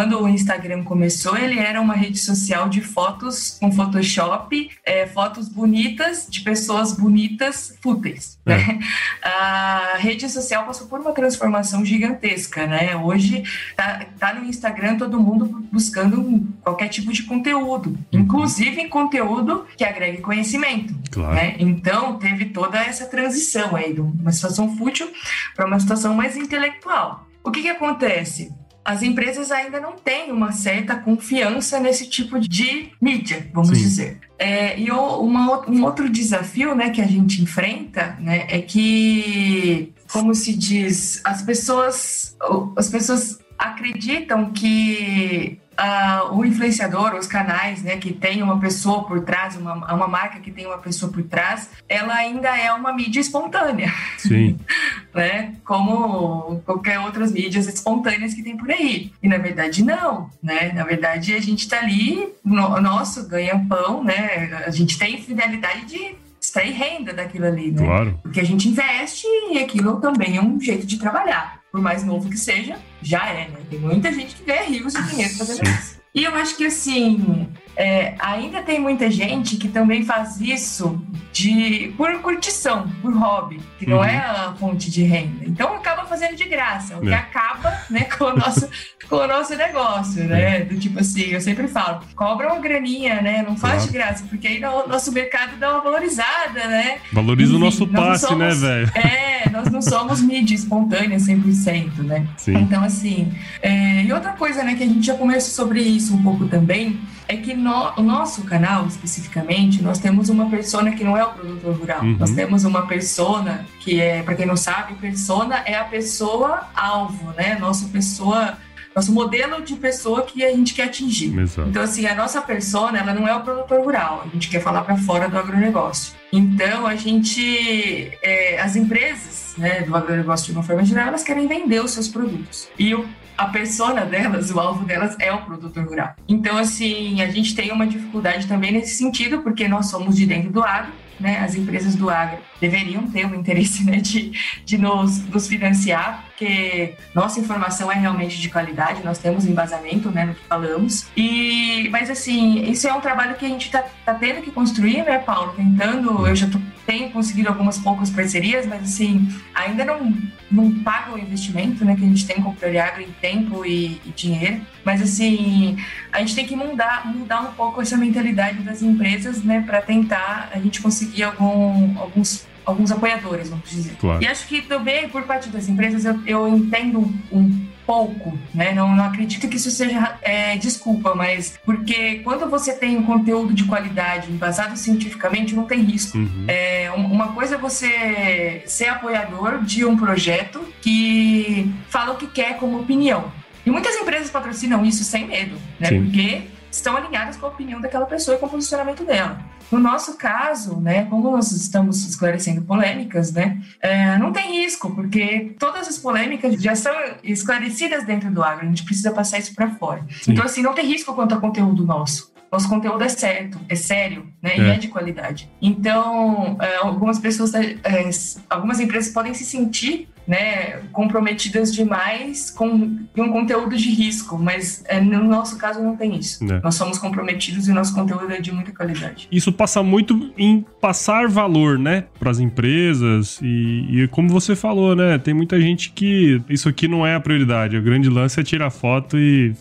[0.00, 5.46] quando o Instagram começou, ele era uma rede social de fotos com Photoshop, é, fotos
[5.46, 8.38] bonitas de pessoas bonitas fúteis.
[8.46, 8.56] É.
[8.56, 8.78] Né?
[9.22, 12.96] A rede social passou por uma transformação gigantesca, né?
[12.96, 13.42] Hoje
[13.76, 18.20] tá, tá no Instagram todo mundo buscando qualquer tipo de conteúdo, uhum.
[18.20, 20.94] inclusive conteúdo que agregue conhecimento.
[21.10, 21.34] Claro.
[21.34, 21.56] Né?
[21.58, 25.12] Então teve toda essa transição aí de uma situação fútil
[25.54, 27.26] para uma situação mais intelectual.
[27.44, 28.50] O que, que acontece?
[28.84, 33.74] As empresas ainda não têm uma certa confiança nesse tipo de mídia, vamos Sim.
[33.74, 34.18] dizer.
[34.38, 40.34] É, e uma, um outro desafio né, que a gente enfrenta né, é que, como
[40.34, 42.36] se diz, as pessoas,
[42.76, 49.20] as pessoas acreditam que uh, o influenciador, os canais, né, que tem uma pessoa por
[49.22, 53.20] trás, uma, uma marca que tem uma pessoa por trás, ela ainda é uma mídia
[53.20, 53.92] espontânea.
[54.16, 54.58] Sim.
[55.14, 55.54] né?
[55.64, 59.12] Como qualquer outras mídias espontâneas que tem por aí.
[59.22, 60.72] E na verdade não, né?
[60.72, 64.64] Na verdade a gente tá ali, no, nosso ganha-pão, né?
[64.66, 67.84] A gente tem finalidade de extrair renda daquilo ali, né?
[67.84, 68.18] Claro.
[68.22, 72.28] Porque a gente investe e aquilo também é um jeito de trabalhar por mais novo
[72.28, 73.58] que seja, já é, né?
[73.68, 76.00] Tem muita gente que ganha rios de dinheiro fazendo isso.
[76.14, 81.00] E eu acho que, assim, é, ainda tem muita gente que também faz isso
[81.32, 84.48] de por curtição, por hobby, que não é uhum.
[84.48, 85.44] a fonte de renda.
[85.46, 87.14] Então acaba fazendo de graça, o que é.
[87.14, 88.68] acaba né, com, o nosso,
[89.08, 90.58] com o nosso negócio, né?
[90.58, 90.64] É.
[90.64, 93.44] Do tipo assim, eu sempre falo, cobra uma graninha, né?
[93.46, 93.86] Não faz claro.
[93.86, 96.98] de graça, porque aí o nosso mercado dá uma valorizada, né?
[97.12, 98.92] Valoriza Enfim, o nosso passe, né, somos, né, velho?
[98.94, 102.26] É, nós não somos mídia espontânea 100%, né?
[102.36, 102.56] Sim.
[102.56, 106.22] Então, assim, é, e outra coisa, né, que a gente já conversou sobre isso um
[106.22, 107.00] pouco também,
[107.30, 111.30] é que no, o nosso canal, especificamente, nós temos uma persona que não é o
[111.30, 112.02] produtor rural.
[112.02, 112.16] Uhum.
[112.18, 117.30] Nós temos uma persona que é, para quem não sabe, persona é a pessoa alvo,
[117.36, 117.56] né?
[117.60, 118.58] Nossa pessoa
[118.92, 121.38] nosso modelo de pessoa que a gente quer atingir.
[121.38, 121.68] Exato.
[121.68, 124.82] Então, assim, a nossa persona, ela não é o produtor rural, a gente quer falar
[124.82, 126.12] para fora do agronegócio.
[126.32, 131.46] Então, a gente, é, as empresas né, do agronegócio, de uma forma geral, elas querem
[131.46, 132.68] vender os seus produtos.
[132.76, 133.08] E o
[133.40, 136.14] a persona delas, o alvo delas é o produtor rural.
[136.28, 140.50] Então, assim, a gente tem uma dificuldade também nesse sentido, porque nós somos de dentro
[140.50, 141.38] do agro, né?
[141.38, 144.32] As empresas do agro deveriam ter um interesse né, de,
[144.64, 150.24] de nos, nos financiar, porque nossa informação é realmente de qualidade, nós temos embasamento né,
[150.24, 151.06] no que falamos.
[151.14, 155.04] E, mas, assim, isso é um trabalho que a gente está tá tendo que construir,
[155.04, 155.52] né, Paulo?
[155.52, 160.16] Tentando, eu já tô, tenho conseguido algumas poucas parcerias, mas, assim, ainda não
[160.50, 164.00] não paga o investimento né, que a gente tem com o Agro em tempo e,
[164.04, 164.60] e, dinheiro.
[164.84, 165.76] Mas, assim,
[166.10, 170.50] a gente tem que mudar, mudar um pouco essa mentalidade das empresas né, para tentar
[170.52, 173.96] a gente conseguir algum, alguns alguns apoiadores, vamos dizer.
[174.00, 174.22] Claro.
[174.22, 178.72] E acho que também, por parte das empresas, eu, eu entendo um pouco, né?
[178.72, 183.52] Não, não acredito que isso seja é, desculpa, mas porque quando você tem um conteúdo
[183.52, 186.16] de qualidade embasado cientificamente, não tem risco.
[186.16, 186.44] Uhum.
[186.46, 192.58] É, uma coisa é você ser apoiador de um projeto que fala o que quer
[192.58, 193.32] como opinião.
[193.66, 195.88] E muitas empresas patrocinam isso sem medo, né?
[195.88, 196.04] Sim.
[196.04, 199.38] Porque estão alinhadas com a opinião daquela pessoa e com o posicionamento dela.
[199.70, 205.54] No nosso caso, né, como nós estamos esclarecendo polêmicas, né, é, não tem risco, porque
[205.58, 209.70] todas as polêmicas já são esclarecidas dentro do agro, a gente precisa passar isso para
[209.70, 210.04] fora.
[210.22, 210.32] Sim.
[210.32, 212.32] Então, assim, não tem risco quanto ao conteúdo nosso.
[212.50, 214.58] Nosso conteúdo é certo, é sério, né, é.
[214.58, 215.48] e é de qualidade.
[215.62, 218.10] Então, é, algumas pessoas, é,
[218.48, 225.00] algumas empresas podem se sentir né, comprometidas demais com um conteúdo de risco, mas é,
[225.00, 226.44] no nosso caso não tem isso.
[226.44, 226.60] É.
[226.60, 229.28] Nós somos comprometidos e nosso conteúdo é de muita qualidade.
[229.30, 234.94] Isso passa muito em passar valor, né, para as empresas e, e, como você falou,
[234.94, 237.76] né, tem muita gente que isso aqui não é a prioridade.
[237.76, 239.54] O grande lance é tirar foto e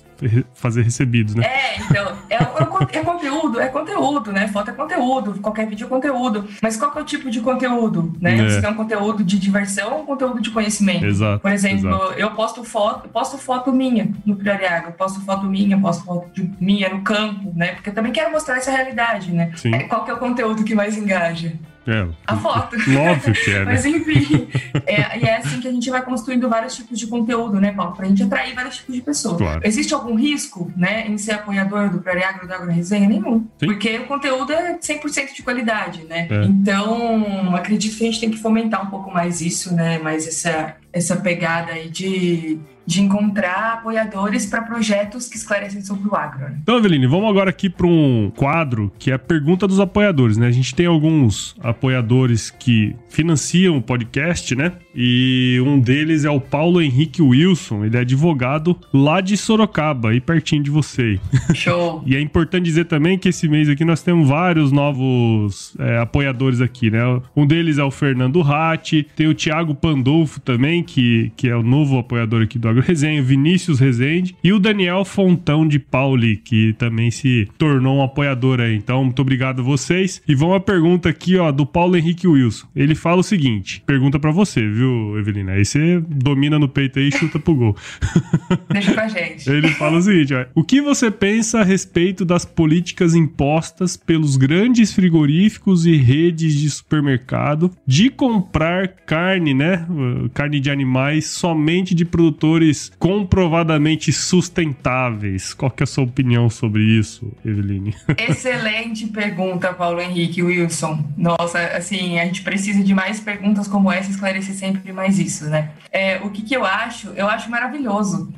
[0.53, 1.45] fazer recebidos, né?
[1.45, 4.47] É, então, é, é, é, conteúdo, é conteúdo, né?
[4.47, 6.47] Foto é conteúdo, qualquer vídeo é conteúdo.
[6.61, 8.37] Mas qual é o tipo de conteúdo, né?
[8.37, 8.49] É.
[8.49, 11.05] Você quer um conteúdo de diversão ou um conteúdo de conhecimento?
[11.05, 11.39] Exato.
[11.39, 12.13] Por exemplo, exato.
[12.13, 16.89] eu posto foto, posto foto minha no Prioriaga, posto foto minha, posto foto de minha
[16.89, 17.73] no campo, né?
[17.73, 19.51] Porque eu também quero mostrar essa realidade, né?
[19.55, 19.73] Sim.
[19.73, 21.53] É, qual que é o conteúdo que mais engaja?
[21.89, 22.75] É, a foto.
[22.75, 23.65] Óbvio que é, né?
[23.65, 24.47] Mas enfim,
[24.85, 27.95] é, e é assim que a gente vai construindo vários tipos de conteúdo, né, Paulo?
[27.95, 29.37] Pra gente atrair vários tipos de pessoas.
[29.37, 29.61] Claro.
[29.63, 33.07] Existe algum risco, né, em ser apoiador do Agro da Agro Resenha?
[33.07, 33.45] Nenhum.
[33.59, 33.65] Sim.
[33.65, 36.27] Porque o conteúdo é 100% de qualidade, né?
[36.29, 36.45] É.
[36.45, 39.97] Então, acredito que a gente tem que fomentar um pouco mais isso, né?
[39.99, 46.15] Mais essa, essa pegada aí de de encontrar apoiadores para projetos que esclarecem sobre o
[46.15, 46.39] agro.
[46.39, 46.57] Né?
[46.63, 50.47] Então, Aveline, vamos agora aqui para um quadro que é a pergunta dos apoiadores, né?
[50.47, 54.73] A gente tem alguns apoiadores que financiam o podcast, né?
[54.95, 60.19] E um deles é o Paulo Henrique Wilson, ele é advogado lá de Sorocaba, aí
[60.19, 61.19] pertinho de você.
[61.53, 62.01] Show!
[62.07, 66.59] e é importante dizer também que esse mês aqui nós temos vários novos é, apoiadores
[66.59, 66.99] aqui, né?
[67.35, 71.61] Um deles é o Fernando Ratti, tem o Thiago Pandolfo também, que, que é o
[71.61, 76.73] novo apoiador aqui do Agro Resenha, Vinícius Rezende e o Daniel Fontão de Pauli, que
[76.73, 78.75] também se tornou um apoiador aí.
[78.75, 80.21] Então, muito obrigado a vocês.
[80.27, 82.67] E vamos à pergunta aqui, ó, do Paulo Henrique Wilson.
[82.75, 85.53] Ele fala o seguinte: pergunta para você, viu, Evelina?
[85.53, 87.75] Aí você domina no peito aí e chuta pro gol.
[88.71, 89.49] Deixa com a gente.
[89.49, 94.37] Ele fala o seguinte: ó, o que você pensa a respeito das políticas impostas pelos
[94.37, 99.85] grandes frigoríficos e redes de supermercado de comprar carne, né?
[100.33, 102.58] Carne de animais somente de produtores
[102.97, 105.53] comprovadamente sustentáveis.
[105.53, 107.95] Qual que é a sua opinião sobre isso, Eveline?
[108.17, 111.03] Excelente pergunta, Paulo Henrique Wilson.
[111.17, 115.71] Nossa, assim, a gente precisa de mais perguntas como essa, esclarecer sempre mais isso, né?
[115.91, 117.09] É, o que, que eu acho?
[117.15, 118.31] Eu acho maravilhoso.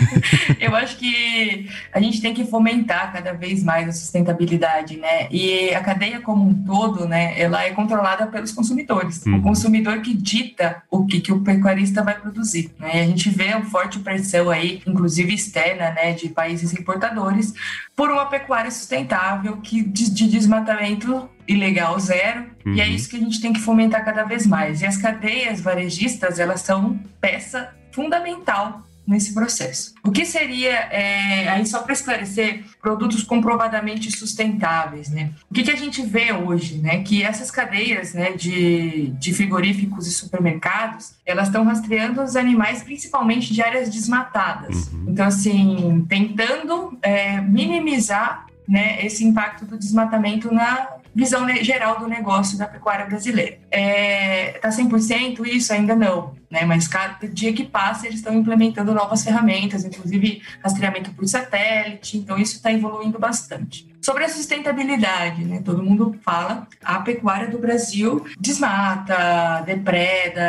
[0.60, 5.28] eu acho que a gente tem que fomentar cada vez mais a sustentabilidade, né?
[5.30, 9.24] E a cadeia como um todo, né, ela é controlada pelos consumidores.
[9.24, 9.36] Uhum.
[9.36, 13.02] O consumidor que dita o que, que o pecuarista vai produzir, né?
[13.02, 17.52] A gente vê forte pressão aí, inclusive externa, né, de países importadores,
[17.94, 22.74] por uma pecuária sustentável que de, de desmatamento ilegal zero, uhum.
[22.74, 22.90] e é uhum.
[22.90, 24.82] isso que a gente tem que fomentar cada vez mais.
[24.82, 29.92] E as cadeias varejistas, elas são peça fundamental nesse processo.
[30.04, 35.32] O que seria, é, aí só para esclarecer, produtos comprovadamente sustentáveis, né?
[35.50, 37.02] O que, que a gente vê hoje, né?
[37.02, 43.52] Que essas cadeias né, de, de frigoríficos e supermercados, elas estão rastreando os animais principalmente
[43.52, 44.92] de áreas desmatadas.
[44.92, 45.06] Uhum.
[45.08, 52.56] Então, assim, tentando é, minimizar né, esse impacto do desmatamento na visão geral do negócio
[52.58, 53.58] da pecuária brasileira.
[53.64, 55.72] Está é, tá 100% isso?
[55.72, 56.64] Ainda não, né?
[56.64, 62.38] mas cada dia que passa eles estão implementando novas ferramentas, inclusive rastreamento por satélite, então
[62.38, 63.88] isso está evoluindo bastante.
[64.02, 65.60] Sobre a sustentabilidade, né?
[65.62, 70.40] Todo mundo fala, a pecuária do Brasil desmata, depreda,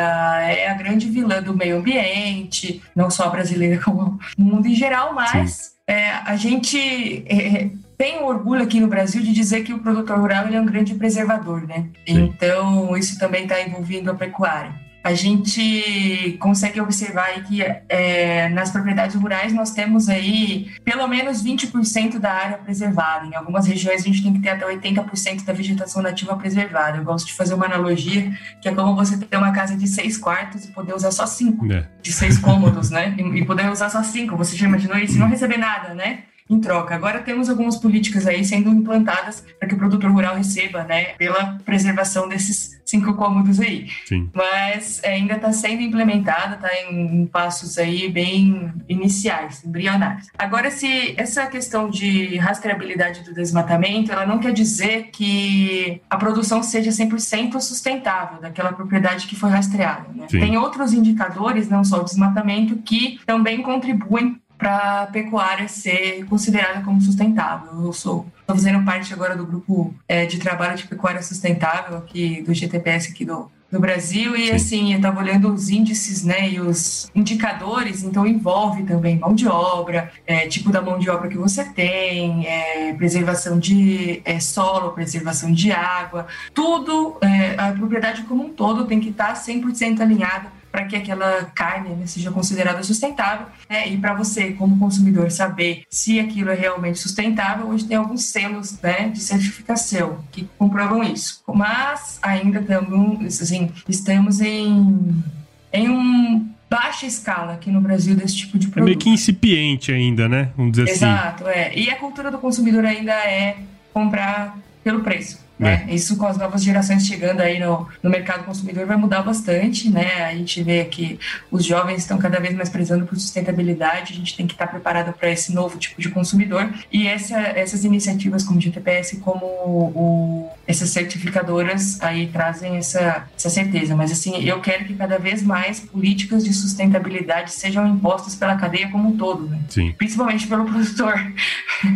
[0.42, 4.74] é a grande vilã do meio ambiente, não só a brasileira como o mundo em
[4.74, 9.78] geral, mas é, a gente é, tenho orgulho aqui no Brasil de dizer que o
[9.78, 11.88] produtor rural ele é um grande preservador, né?
[12.06, 12.24] Sim.
[12.24, 14.82] Então, isso também está envolvendo a pecuária.
[15.04, 22.20] A gente consegue observar que é, nas propriedades rurais nós temos aí pelo menos 20%
[22.20, 23.26] da área preservada.
[23.26, 26.98] Em algumas regiões a gente tem que ter até 80% da vegetação nativa preservada.
[26.98, 30.16] Eu gosto de fazer uma analogia que é como você ter uma casa de seis
[30.16, 31.84] quartos e poder usar só cinco é.
[32.00, 33.12] de seis cômodos, né?
[33.18, 34.36] E, e poder usar só cinco.
[34.36, 35.18] Você já imaginou isso?
[35.18, 36.20] Não receber nada, né?
[36.54, 36.94] Em troca.
[36.94, 41.58] Agora temos algumas políticas aí sendo implantadas para que o produtor rural receba, né, pela
[41.64, 43.88] preservação desses cinco cômodos aí.
[44.06, 44.28] Sim.
[44.34, 50.28] Mas é, ainda está sendo implementada, está em, em, passos aí bem iniciais, embrionários.
[50.38, 56.62] Agora, se essa questão de rastreabilidade do desmatamento, ela não quer dizer que a produção
[56.62, 60.08] seja 100% sustentável daquela propriedade que foi rastreada.
[60.14, 60.26] Né?
[60.28, 66.82] Tem outros indicadores, não só o desmatamento, que também contribuem para a pecuária ser considerada
[66.82, 67.84] como sustentável.
[67.84, 72.42] Eu sou estou fazendo parte agora do grupo é, de trabalho de pecuária sustentável aqui
[72.42, 74.52] do GTPS aqui do, Brasil e Sim.
[74.54, 79.48] assim eu estava olhando os índices né e os indicadores então envolve também mão de
[79.48, 84.90] obra é, tipo da mão de obra que você tem é, preservação de é, solo
[84.90, 90.00] preservação de água tudo é, a propriedade como um todo tem que estar tá 100%
[90.00, 93.46] alinhada para que aquela carne né, seja considerada sustentável.
[93.68, 93.88] Né?
[93.90, 98.80] E para você, como consumidor, saber se aquilo é realmente sustentável, hoje tem alguns selos
[98.80, 101.42] né, de certificação que comprovam isso.
[101.46, 105.22] Mas ainda estamos, assim, estamos em,
[105.70, 108.82] em um baixa escala aqui no Brasil desse tipo de produto.
[108.82, 110.50] É meio que incipiente ainda, né?
[110.56, 111.44] Vamos dizer Exato, assim.
[111.44, 111.78] Exato, é.
[111.78, 113.58] E a cultura do consumidor ainda é
[113.92, 115.38] comprar pelo preço.
[115.62, 115.86] Né?
[115.88, 115.94] É.
[115.94, 120.24] Isso com as novas gerações chegando aí no, no mercado consumidor vai mudar bastante, né?
[120.24, 121.20] A gente vê que
[121.52, 125.12] os jovens estão cada vez mais prezando por sustentabilidade, a gente tem que estar preparado
[125.12, 126.68] para esse novo tipo de consumidor.
[126.90, 133.50] E essa, essas iniciativas como o GTPS, como o, essas certificadoras aí trazem essa, essa
[133.50, 133.96] certeza.
[133.96, 138.88] Mas assim, eu quero que cada vez mais políticas de sustentabilidade sejam impostas pela cadeia
[138.88, 139.60] como um todo, né?
[139.68, 139.92] Sim.
[139.96, 141.14] Principalmente pelo produtor.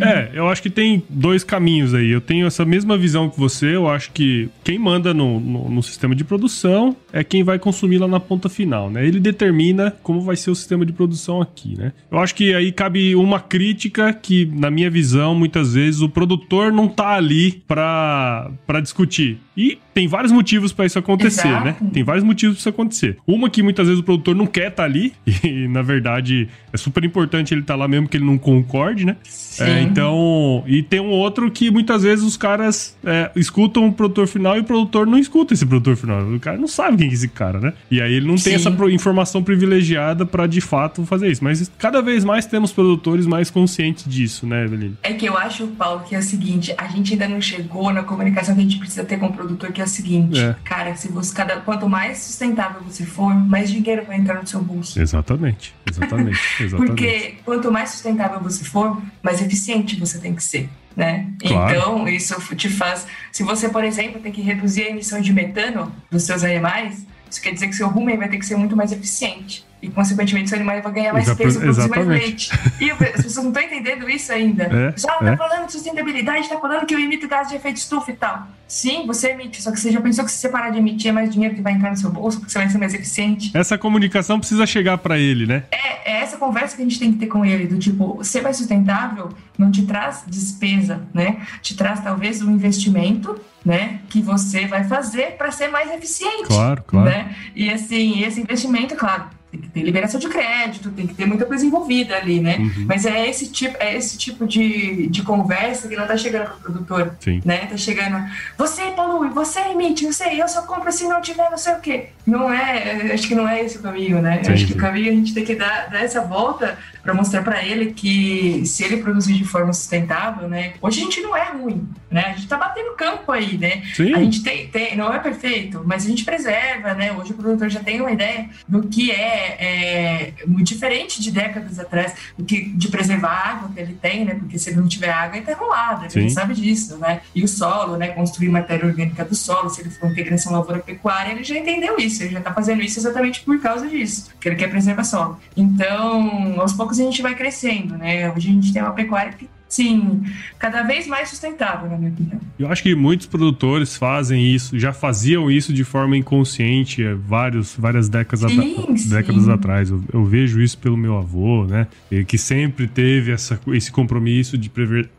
[0.01, 2.09] É, eu acho que tem dois caminhos aí.
[2.09, 5.83] Eu tenho essa mesma visão que você eu acho que quem manda no, no, no,
[5.83, 9.05] sistema de produção é quem vai consumir lá na ponta final, né?
[9.05, 11.93] Ele determina como vai ser o sistema de produção aqui, né?
[12.11, 16.71] Eu acho que aí cabe uma crítica que, na minha visão, muitas vezes o produtor
[16.71, 18.51] não tá ali para
[18.81, 19.39] discutir.
[19.55, 21.69] E tem vários motivos para isso acontecer, né?
[21.69, 21.83] Exato.
[21.83, 21.89] né?
[21.91, 23.17] Tem vários motivos para isso acontecer.
[23.25, 26.77] Uma que muitas vezes o produtor não quer estar tá ali, e na verdade é
[26.77, 29.17] super importante ele estar tá lá mesmo que ele não concorde, né?
[29.59, 34.27] É, então, e tem um outro que muitas vezes os caras é, escutam o produtor
[34.27, 36.21] final e o produtor não escuta esse produtor final.
[36.21, 37.73] O cara não sabe quem é esse cara, né?
[37.89, 38.43] E aí ele não Sim.
[38.45, 41.43] tem essa informação privilegiada para de fato fazer isso.
[41.43, 44.93] Mas cada vez mais temos produtores mais conscientes disso, né, Evelyn?
[45.01, 48.03] É que eu acho, Paulo, que é o seguinte: a gente ainda não chegou na
[48.03, 50.55] comunicação que a gente precisa ter com o produtor produtor que é o seguinte, é.
[50.63, 54.61] cara, se você cada quanto mais sustentável você for, mais dinheiro vai entrar no seu
[54.61, 54.99] bolso.
[54.99, 56.87] Exatamente, exatamente, exatamente.
[56.87, 60.69] Porque quanto mais sustentável você for, mais eficiente você tem que ser.
[60.95, 61.27] Né?
[61.39, 61.77] Claro.
[61.77, 63.05] Então, isso te faz.
[63.31, 67.39] Se você, por exemplo, tem que reduzir a emissão de metano dos seus animais, isso
[67.39, 70.55] quer dizer que seu rumen vai ter que ser muito mais eficiente e, consequentemente, o
[70.55, 72.51] animal vai ganhar mais peso, produzir mais leite.
[72.79, 74.63] E as pessoas não estão entendendo isso ainda.
[74.63, 75.37] É, Só tá é.
[75.37, 78.47] falando de sustentabilidade, tá falando que eu emito gás de efeito estufa e tal.
[78.67, 81.13] Sim, você emite, só que você já pensou que se você parar de emitir é
[81.13, 83.49] mais dinheiro que vai entrar no seu bolso, porque você vai ser mais eficiente.
[83.53, 85.63] Essa comunicação precisa chegar para ele, né?
[85.71, 88.41] É, é essa conversa que a gente tem que ter com ele, do tipo, ser
[88.41, 91.41] mais sustentável não te traz despesa, né?
[91.61, 96.45] Te traz talvez um investimento né, que você vai fazer para ser mais eficiente.
[96.45, 97.09] Claro, claro.
[97.09, 97.35] Né?
[97.53, 101.45] E assim, esse investimento, claro, tem que ter liberação de crédito, tem que ter muita
[101.45, 102.57] coisa envolvida ali, né?
[102.57, 102.85] Uhum.
[102.85, 106.59] Mas é esse tipo, é esse tipo de, de conversa que não tá chegando pro
[106.59, 107.41] produtor, Sim.
[107.45, 107.65] né?
[107.65, 108.23] Tá chegando,
[108.57, 111.79] você polui, você emite, não sei, eu só compro se não tiver não sei o
[111.79, 112.09] quê.
[112.25, 114.43] Não é, acho que não é esse o caminho, né?
[114.43, 116.77] Sim, acho que o caminho a gente tem que dar, dar essa volta
[117.07, 120.73] para mostrar para ele que se ele produzir de forma sustentável, né?
[120.81, 122.25] Hoje a gente não é ruim, né?
[122.25, 123.81] A gente tá batendo campo aí, né?
[123.95, 124.13] Sim.
[124.13, 127.13] A gente tem, tem, não é perfeito, mas a gente preserva, né?
[127.13, 131.79] Hoje o produtor já tem uma ideia do que é, é muito diferente de décadas
[131.79, 134.35] atrás, do que de preservar a água que ele tem, né?
[134.35, 137.21] Porque se ele não tiver água, ele tá enrolado, a gente sabe disso, né?
[137.33, 138.09] E o solo, né?
[138.09, 142.33] Construir matéria orgânica do solo, se ele for integração lavoura-pecuária, ele já entendeu isso, ele
[142.33, 145.39] já tá fazendo isso exatamente por causa disso, que ele quer preservar solo.
[145.55, 148.31] Então, aos poucos a gente vai crescendo, né?
[148.31, 150.23] Hoje a gente tem uma pecuária que Sim,
[150.57, 152.39] cada vez mais sustentável, na minha opinião.
[152.57, 158.07] Eu acho que muitos produtores fazem isso, já faziam isso de forma inconsciente vários, várias
[158.07, 159.09] décadas, sim, sim.
[159.09, 159.89] décadas atrás.
[159.89, 161.87] Eu, eu, vejo isso pelo meu avô, né?
[162.27, 164.69] Que sempre teve essa, esse compromisso de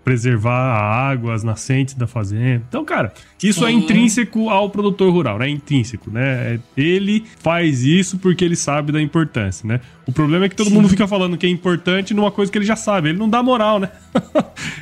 [0.09, 2.63] preservar a água, as nascentes da fazenda.
[2.67, 3.75] Então, cara, isso é sim.
[3.75, 6.55] é intrínseco ao produtor rural, é intrínseco, né?
[6.55, 9.81] É, ele faz isso porque ele sabe da importância, né?
[10.07, 12.65] O problema é que todo mundo fica falando que é importante numa coisa que ele
[12.65, 13.11] já sabe.
[13.11, 13.91] Ele não dá moral, né?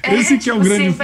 [0.01, 0.93] É, Esse que é o tipo grande...
[0.93, 0.99] Sim,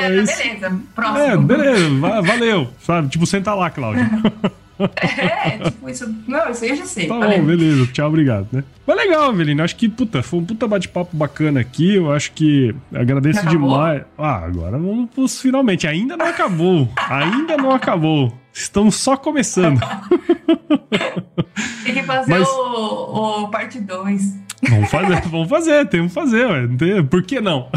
[0.60, 1.18] beleza, próximo.
[1.18, 2.68] É, beleza, valeu.
[2.78, 3.08] Sabe?
[3.08, 4.08] Tipo, senta lá, Cláudio.
[4.96, 6.14] É, tipo, isso.
[6.26, 7.06] Não, isso aí eu já sei.
[7.06, 7.86] Tá bom, beleza.
[7.92, 8.64] Tchau, obrigado, né?
[8.86, 9.62] Mas legal, Avelino.
[9.62, 11.94] Acho que, puta, foi um puta bate-papo bacana aqui.
[11.94, 14.02] Eu acho que agradeço demais.
[14.18, 15.86] Ah, agora vamos pros finalmente.
[15.86, 16.88] Ainda não acabou.
[17.08, 18.41] Ainda não acabou.
[18.52, 19.80] Estamos só começando.
[21.84, 22.48] Tem que fazer Mas...
[22.48, 24.42] o, o parte 2.
[24.68, 27.02] Vamos fazer, vamos fazer, temos que fazer, ué.
[27.02, 27.68] Por que não?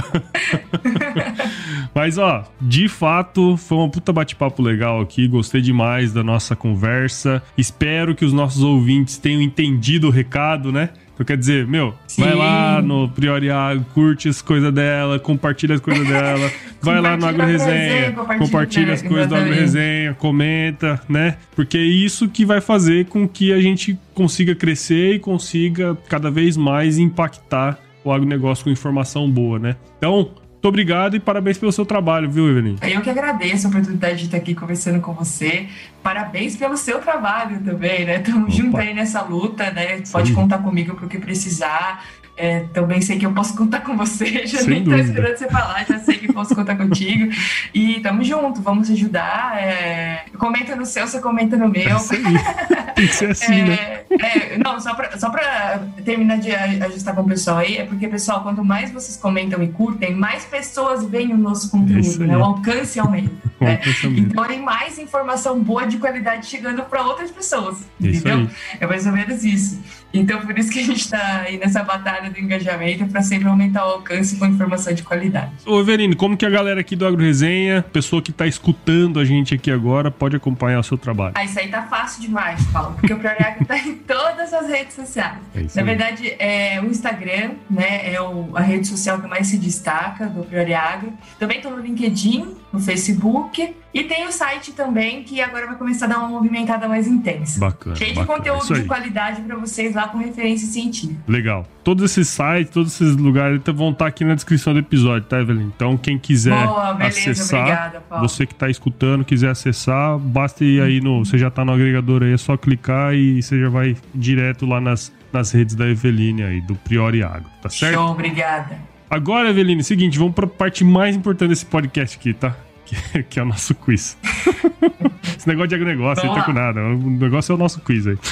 [1.96, 5.28] Mas, ó, de fato, foi uma puta bate-papo legal aqui.
[5.28, 7.42] Gostei demais da nossa conversa.
[7.58, 10.90] Espero que os nossos ouvintes tenham entendido o recado, né?
[11.16, 12.24] Então quer dizer, meu, Sim.
[12.24, 17.16] vai lá no Priori Agro, curte as coisas dela, compartilha as coisas dela, vai lá
[17.16, 21.38] no Agro Resenha, compartilha as coisas do Agro Resenha, comenta, né?
[21.56, 26.30] Porque é isso que vai fazer com que a gente consiga crescer e consiga cada
[26.30, 29.76] vez mais impactar o agronegócio com informação boa, né?
[29.98, 30.30] Então,
[30.66, 32.78] Muito obrigado e parabéns pelo seu trabalho, viu, Evelyn?
[32.82, 35.68] Eu que agradeço a oportunidade de estar aqui conversando com você.
[36.02, 38.18] Parabéns pelo seu trabalho também, né?
[38.18, 40.02] Tamo junto aí nessa luta, né?
[40.12, 42.04] Pode contar comigo pro que precisar.
[42.38, 45.04] É, também sei que eu posso contar com você, já Sem nem dúvida.
[45.04, 47.32] tô esperando você falar, já sei que posso contar contigo.
[47.74, 49.58] E tamo junto, vamos ajudar.
[49.58, 51.98] É, comenta no seu, você comenta no meu.
[51.98, 54.00] É Tem que ser assim, é, né?
[54.22, 58.08] É, não, só pra, só pra terminar de ajustar com o pessoal aí, é porque,
[58.08, 62.38] pessoal, quanto mais vocês comentam e curtem, mais pessoas veem o nosso conteúdo, né?
[62.38, 63.32] O alcance aumenta.
[63.60, 63.80] né?
[64.18, 67.78] Então tem mais informação boa de qualidade chegando para outras pessoas.
[68.00, 68.50] Entendeu?
[68.80, 69.82] É mais ou menos isso.
[70.20, 73.86] Então, por isso que a gente está aí nessa batalha do engajamento para sempre aumentar
[73.86, 75.52] o alcance com informação de qualidade.
[75.66, 79.26] Ô, Everine, como que a galera aqui do Agro Resenha, pessoa que está escutando a
[79.26, 81.34] gente aqui agora, pode acompanhar o seu trabalho?
[81.36, 84.96] Ah, isso aí tá fácil demais, Paulo, porque o Prioriagro está em todas as redes
[84.96, 85.40] sociais.
[85.54, 89.58] É Na verdade, é o Instagram, né, é o, a rede social que mais se
[89.58, 91.14] destaca do Prioriagro.
[91.38, 96.04] Também estou no LinkedIn, no Facebook e tem o site também, que agora vai começar
[96.04, 97.58] a dar uma movimentada mais intensa.
[97.58, 97.96] Bacana.
[97.96, 98.40] Cheio bacana.
[98.40, 101.22] de conteúdo de qualidade para vocês lá com referência científica.
[101.26, 101.66] Legal.
[101.82, 105.72] Todos esses sites, todos esses lugares vão estar aqui na descrição do episódio, tá, Evelyn?
[105.74, 110.82] Então, quem quiser Boa, beleza, acessar, obrigada, você que está escutando, quiser acessar, basta ir
[110.82, 111.24] aí no.
[111.24, 114.82] Você já está no agregador aí, é só clicar e você já vai direto lá
[114.82, 117.94] nas, nas redes da Eveline aí, do Priori Agro, tá certo?
[117.94, 118.78] Show, obrigada.
[119.10, 122.54] Agora, Eveline, seguinte, vamos para a parte mais importante desse podcast aqui, tá?
[122.86, 124.18] Que, que é o nosso quiz.
[125.38, 126.82] Esse negócio de agronegócio aí tá com nada.
[126.82, 128.18] O negócio é o nosso quiz aí.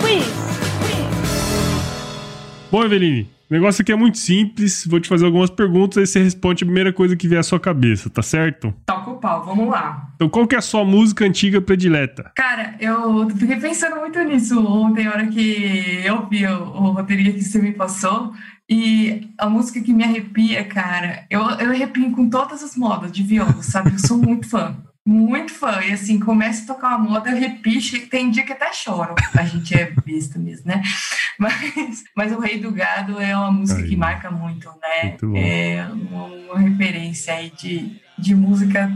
[0.00, 0.42] quiz.
[2.70, 4.86] Bom, Eveline, o negócio aqui é muito simples.
[4.86, 7.60] Vou te fazer algumas perguntas e você responde a primeira coisa que vier à sua
[7.60, 8.72] cabeça, tá certo?
[8.86, 10.10] Toca o pau, vamos lá.
[10.14, 12.32] Então, qual que é a sua música antiga predileta?
[12.34, 17.34] Cara, eu fiquei pensando muito nisso ontem, a hora que eu vi o, o roteirinho
[17.34, 18.32] que você me passou.
[18.68, 23.22] E a música que me arrepia, cara, eu, eu arrepio com todas as modas de
[23.22, 23.92] viola, sabe?
[23.92, 24.76] Eu sou muito fã.
[25.04, 25.80] Muito fã.
[25.82, 29.14] E assim, começa a tocar uma moda, eu arrepio, tem dia que até choro.
[29.34, 30.82] A gente é besta mesmo, né?
[31.38, 33.88] Mas, mas o Rei do Gado é uma música aí.
[33.88, 35.16] que marca muito, né?
[35.22, 38.92] Muito é uma, uma, referência aí de, de música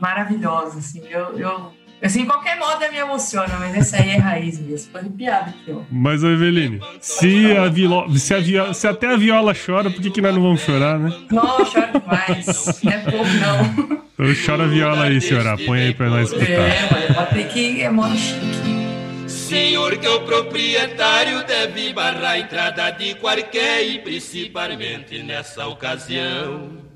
[0.00, 1.00] maravilhosa, assim.
[1.08, 4.92] Eu, eu Assim, qualquer moda me emociona, mas essa aí é raiz mesmo.
[4.92, 5.80] Foi piada aqui, ó.
[5.90, 10.10] Mas, Eveline, se, a viola, se, a viola, se até a viola chora, por que,
[10.10, 11.12] que nós não vamos chorar, né?
[11.30, 12.80] Não, chora demais.
[12.82, 13.98] Não é pouco, não.
[14.14, 15.56] Então chora a viola aí, senhora.
[15.58, 16.52] Põe aí pra nós escutar.
[16.52, 18.78] É, mas pode ter que é moda chique.
[19.26, 26.87] Senhor que é o proprietário deve barrar a entrada de qualquer e principalmente nessa ocasião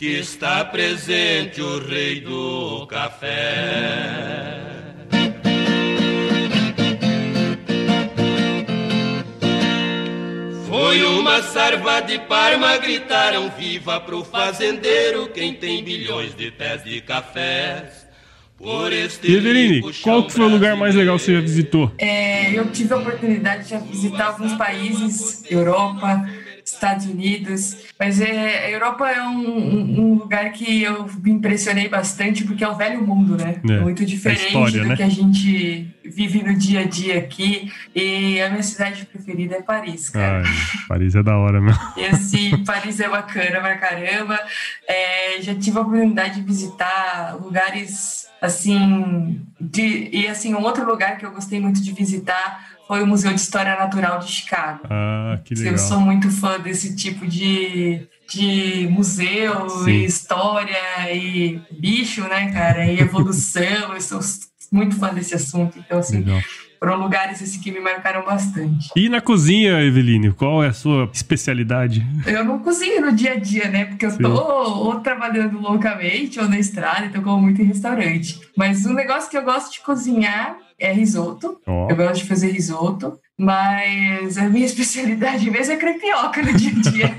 [0.00, 4.58] que está presente o rei do café.
[10.66, 17.02] Foi uma sarva de Parma, gritaram viva pro fazendeiro, quem tem bilhões de pés de
[17.02, 18.08] cafés.
[18.56, 21.92] Por este Eveline, qual que foi o lugar mais legal que você já visitou?
[21.98, 26.26] É, eu tive a oportunidade de visitar alguns países, Europa,
[26.64, 27.76] Estados Unidos.
[27.98, 32.68] Mas é, a Europa é um, um, lugar que eu me impressionei bastante, porque é
[32.68, 33.60] o velho mundo, né?
[33.68, 34.96] É, muito diferente história, do né?
[34.96, 37.72] que a gente vive no dia a dia aqui.
[37.94, 40.42] E a minha cidade preferida é Paris, cara.
[40.44, 41.80] Ai, Paris é da hora mesmo.
[41.96, 44.38] E assim, Paris é bacana pra caramba.
[44.88, 49.40] É, já tive a oportunidade de visitar lugares assim.
[49.60, 53.32] De, e assim, um outro lugar que eu gostei muito de visitar foi o Museu
[53.32, 54.80] de História Natural de Chicago.
[54.90, 55.74] Ah, que legal.
[55.74, 59.90] Eu sou muito fã desse tipo de, de museu Sim.
[59.90, 62.84] e história e bicho, né, cara?
[62.84, 63.94] E evolução.
[63.94, 64.18] eu sou
[64.72, 65.78] muito fã desse assunto.
[65.78, 66.40] Então, assim, legal.
[66.80, 68.88] Foram lugares assim, que me marcaram bastante.
[68.96, 72.04] E na cozinha, Eveline, qual é a sua especialidade?
[72.26, 73.84] Eu não cozinho no dia a dia, né?
[73.84, 74.22] Porque eu Sim.
[74.22, 78.40] tô ou trabalhando loucamente ou na estrada, então como muito em restaurante.
[78.56, 81.60] Mas um negócio que eu gosto de cozinhar é risoto.
[81.66, 81.86] Oh.
[81.90, 83.18] Eu gosto de fazer risoto.
[83.38, 87.16] Mas a minha especialidade mesmo é crepioca no dia a dia.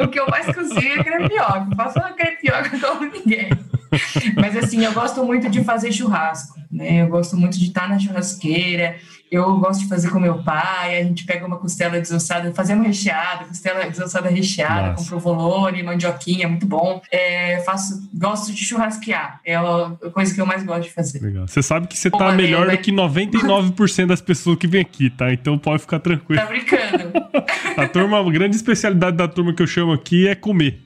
[0.04, 1.66] o que eu mais cozinho é crepioca.
[1.70, 3.48] Eu faço uma crepioca como ninguém.
[4.36, 7.02] Mas assim, eu gosto muito de fazer churrasco, né?
[7.02, 8.96] Eu gosto muito de estar na churrasqueira.
[9.34, 13.46] Eu gosto de fazer com meu pai, a gente pega uma costela desossada, fazemos recheada,
[13.46, 15.02] costela desossada recheada, Nossa.
[15.02, 17.02] com provolone, mandioquinha, muito bom.
[17.10, 21.20] É, faço, gosto de churrasquear, é a coisa que eu mais gosto de fazer.
[21.20, 21.48] Legal.
[21.48, 25.32] Você sabe que você tá melhor do que 99% das pessoas que vêm aqui, tá?
[25.32, 26.40] Então pode ficar tranquilo.
[26.40, 27.12] Tá brincando.
[27.76, 30.80] a turma, a grande especialidade da turma que eu chamo aqui é comer.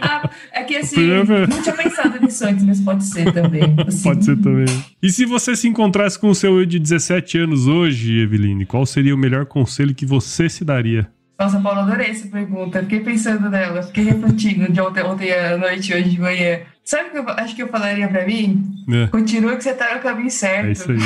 [0.00, 0.09] ah,
[0.52, 0.96] é que assim,
[1.48, 3.62] não tinha pensado nisso isso antes, mas pode ser também.
[3.86, 4.02] Assim.
[4.02, 4.66] pode ser também.
[5.02, 8.86] E se você se encontrasse com o seu eu de 17 anos hoje, Eveline, qual
[8.86, 11.10] seria o melhor conselho que você se daria?
[11.38, 12.82] Nossa, Paulo, adorei essa pergunta.
[12.82, 16.60] Fiquei pensando nela, fiquei refletindo de ontem, ontem à noite, hoje de manhã.
[16.84, 18.62] Sabe o que eu acho que eu falaria pra mim?
[18.92, 19.06] É.
[19.06, 20.66] Continua que você tá no caminho certo.
[20.66, 20.98] É isso aí.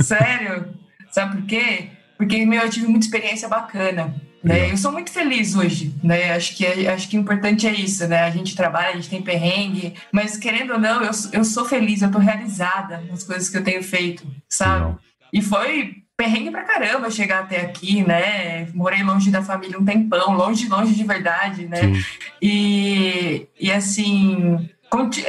[0.00, 0.68] Sério?
[1.10, 1.88] Sabe por quê?
[2.16, 4.14] Porque meu, eu tive muita experiência bacana.
[4.42, 4.70] Né?
[4.70, 6.32] Eu sou muito feliz hoje, né?
[6.32, 8.22] Acho que, acho que o importante é isso, né?
[8.22, 12.00] A gente trabalha, a gente tem perrengue, mas querendo ou não, eu, eu sou feliz,
[12.00, 14.80] eu tô realizada nas coisas que eu tenho feito, sabe?
[14.80, 14.98] Não.
[15.32, 18.68] E foi perrengue pra caramba chegar até aqui, né?
[18.74, 21.80] Morei longe da família um tempão, longe, longe de verdade, né?
[22.40, 24.68] E, e assim,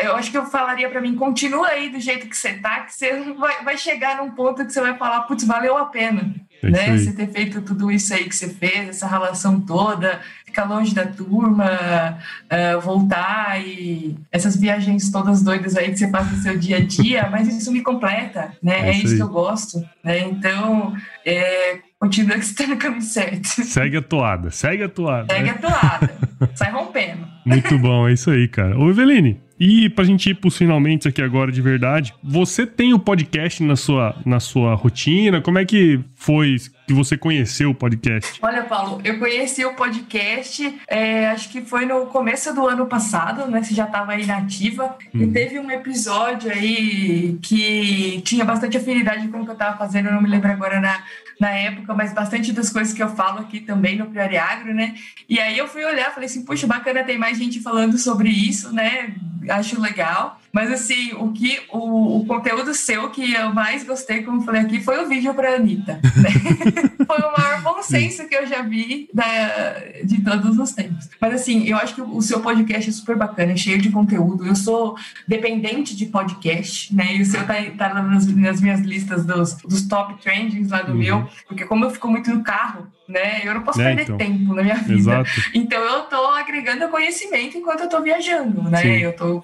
[0.04, 2.94] eu acho que eu falaria para mim, continua aí do jeito que você tá, que
[2.94, 6.34] você vai, vai chegar num ponto que você vai falar, putz, valeu a pena,
[6.64, 6.98] é né?
[6.98, 11.06] Você ter feito tudo isso aí que você fez, essa relação toda, ficar longe da
[11.06, 16.78] turma, uh, voltar e essas viagens todas doidas aí que você faz no seu dia
[16.78, 18.90] a dia, mas isso me completa, né?
[18.90, 20.20] É, é isso, que eu gosto, né?
[20.20, 20.94] Então,
[21.26, 23.48] é, continua que você está no caminho certo.
[23.48, 25.34] Segue a toada, segue a toada.
[25.34, 25.52] Segue né?
[25.52, 26.14] a toada,
[26.54, 27.28] sai rompendo.
[27.46, 28.78] Muito bom, é isso aí, cara.
[28.78, 33.00] Ô, Eveline, e pra gente ir pros finalmente aqui agora de verdade, você tem o
[33.00, 35.40] podcast na sua, na sua rotina?
[35.40, 36.56] Como é que foi
[36.88, 38.40] que você conheceu o podcast?
[38.42, 43.50] Olha, Paulo, eu conheci o podcast, é, acho que foi no começo do ano passado,
[43.50, 43.64] né?
[43.64, 44.98] Você já estava aí na ativa.
[45.14, 45.24] Hum.
[45.24, 50.08] E teve um episódio aí que tinha bastante afinidade com o que eu estava fazendo,
[50.08, 51.04] eu não me lembro agora na,
[51.40, 54.96] na época, mas bastante das coisas que eu falo aqui também no Priori Agro, né?
[55.30, 58.74] E aí eu fui olhar, falei assim, puxa, bacana, tem mais gente falando sobre isso,
[58.74, 59.14] né?
[59.50, 60.40] acho legal.
[60.52, 64.62] Mas assim, o que o, o, conteúdo seu que eu mais gostei, como eu falei
[64.62, 65.94] aqui, foi o vídeo para Anitta.
[65.94, 66.30] Né?
[67.08, 71.10] foi o maior bom senso que eu já vi da, de todos os tempos.
[71.20, 74.46] Mas assim, eu acho que o seu podcast é super bacana, é cheio de conteúdo.
[74.46, 74.96] Eu sou
[75.28, 77.16] dependente de podcast, né?
[77.16, 80.92] E o seu tá, tá nas, nas minhas listas dos, dos top trendings lá do
[80.92, 80.98] uhum.
[80.98, 83.42] meu, porque como eu fico muito no carro, né?
[83.44, 84.18] Eu não posso é, perder então.
[84.18, 84.94] tempo na minha vida.
[84.94, 85.30] Exato.
[85.54, 88.82] Então eu tô agregando conhecimento enquanto eu tô viajando, né?
[88.82, 88.98] Sim.
[88.98, 89.44] Eu tô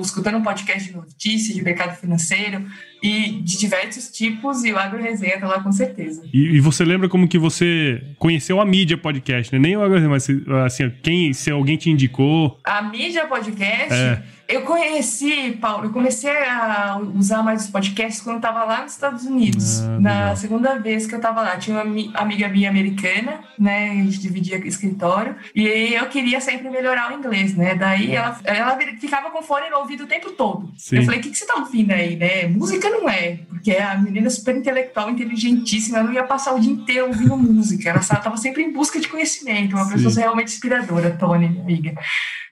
[0.00, 2.64] escutando um podcast de notícias, de mercado financeiro
[3.02, 6.22] e de diversos tipos e o Agro Resenha tá lá com certeza.
[6.32, 9.58] E, e, você lembra como que você conheceu a mídia podcast, né?
[9.58, 10.28] Nem o Agro Resenha, mas
[10.64, 12.58] assim, quem, se alguém te indicou...
[12.64, 13.94] A mídia podcast...
[13.94, 18.82] É eu conheci, Paulo, eu comecei a usar mais os podcasts quando eu estava lá
[18.82, 19.80] nos Estados Unidos.
[19.80, 20.36] Ah, na legal.
[20.36, 21.56] segunda vez que eu estava lá.
[21.56, 23.90] Tinha uma amiga minha americana, né?
[23.90, 25.36] A gente dividia escritório.
[25.54, 27.74] E eu queria sempre melhorar o inglês, né?
[27.76, 30.72] Daí ela, ela ficava com fone no ouvido o tempo todo.
[30.76, 30.96] Sim.
[30.96, 32.46] Eu falei, o que, que você tá ouvindo aí, né?
[32.48, 33.38] Música não é.
[33.48, 35.98] Porque a menina é super intelectual, inteligentíssima.
[35.98, 37.90] Ela não ia passar o dia inteiro ouvindo música.
[37.90, 39.76] Ela estava sempre em busca de conhecimento.
[39.76, 39.92] Uma Sim.
[39.92, 41.94] pessoa realmente inspiradora, Tony, minha amiga.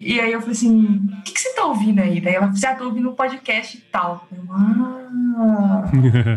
[0.01, 2.21] E aí eu falei assim, o que, que você tá ouvindo aí?
[2.21, 4.27] Daí ela assim, ah, tô ouvindo um podcast e tal.
[4.31, 5.91] Eu, ah,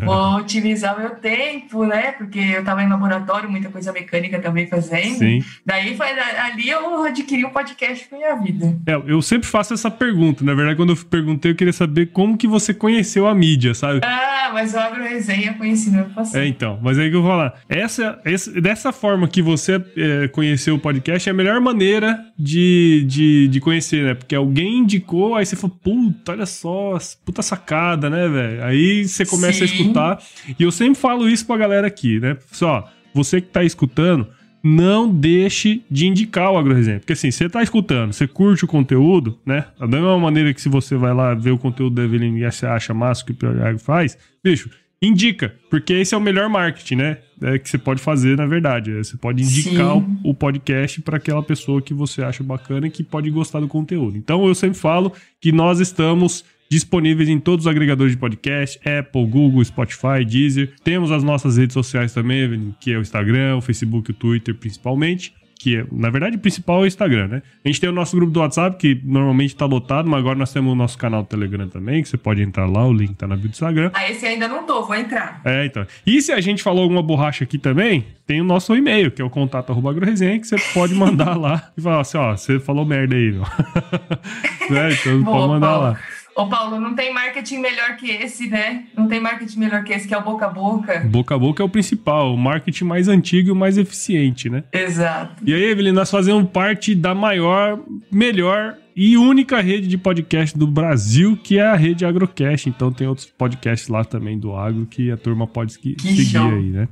[0.06, 2.14] vou otimizar meu tempo, né?
[2.14, 5.18] Porque eu tava em laboratório, muita coisa mecânica também fazendo.
[5.18, 5.44] Sim.
[5.66, 8.76] Daí foi ali eu adquiri um podcast pra minha vida.
[8.88, 10.44] É, eu sempre faço essa pergunta.
[10.44, 14.02] Na verdade, quando eu perguntei, eu queria saber como que você conheceu a mídia, sabe?
[14.04, 16.42] Ah, mas eu abro resenha conheci no passado.
[16.42, 16.80] É, então.
[16.82, 17.60] Mas aí que eu vou falar.
[17.68, 23.06] Essa, essa, dessa forma que você é, conheceu o podcast, é a melhor maneira de,
[23.08, 24.14] de de conhecer, né?
[24.14, 28.64] Porque alguém indicou, aí você falou, puta, olha só, puta sacada, né, velho?
[28.64, 29.64] Aí você começa Sim.
[29.64, 30.24] a escutar.
[30.58, 32.38] E eu sempre falo isso pra galera aqui, né?
[32.52, 34.28] Só, você que tá escutando,
[34.64, 37.00] não deixe de indicar o AgroResenha.
[37.00, 39.66] Porque assim, você tá escutando, você curte o conteúdo, né?
[39.80, 42.66] Da mesma maneira que se você vai lá ver o conteúdo da Evelyn e você
[42.66, 44.70] acha massa que o Pior faz, bicho,
[45.02, 47.18] indica, porque esse é o melhor marketing, né?
[47.42, 48.92] É, que você pode fazer, na verdade.
[48.92, 52.92] É, você pode indicar o, o, podcast para aquela pessoa que você acha bacana e
[52.92, 54.16] que pode gostar do conteúdo.
[54.16, 59.26] Então eu sempre falo que nós estamos disponíveis em todos os agregadores de podcast, Apple,
[59.26, 60.74] Google, Spotify, Deezer.
[60.84, 65.34] Temos as nossas redes sociais também, que é o Instagram, o Facebook, o Twitter principalmente
[65.62, 67.42] que na verdade o principal é o Instagram, né?
[67.64, 70.52] A gente tem o nosso grupo do WhatsApp, que normalmente tá lotado, mas agora nós
[70.52, 73.28] temos o nosso canal do Telegram também, que você pode entrar lá, o link tá
[73.28, 73.92] na bio do Instagram.
[73.94, 75.42] Ah, esse ainda não tô, vou entrar.
[75.46, 75.86] É, então.
[76.06, 79.26] E se a gente falou alguma borracha aqui também, tem o nosso e-mail, que é
[79.26, 82.86] o contato arroba agroresenha, que você pode mandar lá e falar assim, ó, você falou
[82.86, 83.42] merda aí, meu.
[84.70, 84.94] né?
[84.94, 85.84] Então Boa, pode mandar Paulo.
[85.84, 86.00] lá.
[86.36, 88.86] Ô Paulo, não tem marketing melhor que esse, né?
[88.96, 91.00] Não tem marketing melhor que esse, que é o boca a boca.
[91.02, 94.64] Boca a boca é o principal, o marketing mais antigo e o mais eficiente, né?
[94.72, 95.44] Exato.
[95.46, 97.80] E aí, Evelyn, nós fazemos parte da maior,
[98.12, 102.68] melhor e única rede de podcast do Brasil, que é a rede Agrocast.
[102.70, 106.50] Então tem outros podcasts lá também do agro que a turma pode seguir show.
[106.50, 106.88] aí, né?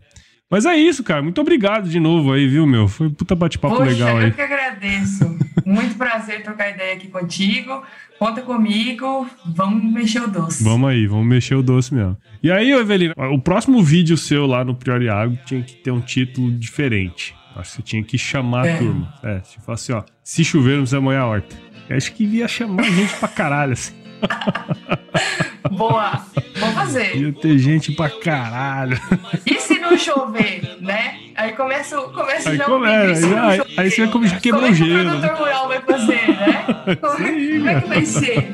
[0.50, 1.22] Mas é isso, cara.
[1.22, 2.88] Muito obrigado de novo aí, viu, meu?
[2.88, 4.32] Foi um puta bate-papo Poxa, legal eu aí.
[4.32, 5.38] que agradeço.
[5.66, 7.84] Muito prazer trocar ideia aqui contigo.
[8.18, 9.28] Conta comigo.
[9.46, 10.64] Vamos mexer o doce.
[10.64, 12.18] Vamos aí, vamos mexer o doce mesmo.
[12.42, 16.02] E aí, Evelina, o próximo vídeo seu lá no Priori Água tinha que ter um
[16.02, 17.36] título diferente.
[17.56, 18.78] Acho que você tinha que chamar a É.
[18.78, 19.14] turma.
[19.24, 21.56] É, se fosse assim, ó, se chover não precisa molhar a horta.
[21.88, 23.94] Eu acho que ia chamar gente pra caralho, assim.
[25.72, 26.26] Boa.
[26.56, 27.16] Vou fazer.
[27.16, 29.00] Ia ter gente pra caralho.
[29.46, 31.20] E se não chover, né?
[31.36, 33.80] Aí começa, começa Aí já começa, o não aí- chover?
[33.80, 36.28] aí você vai come- quebrar Como é o que gelo, o produtor rural vai fazer,
[36.28, 36.66] né?
[37.02, 38.48] Como é, aí, como é que vai ser?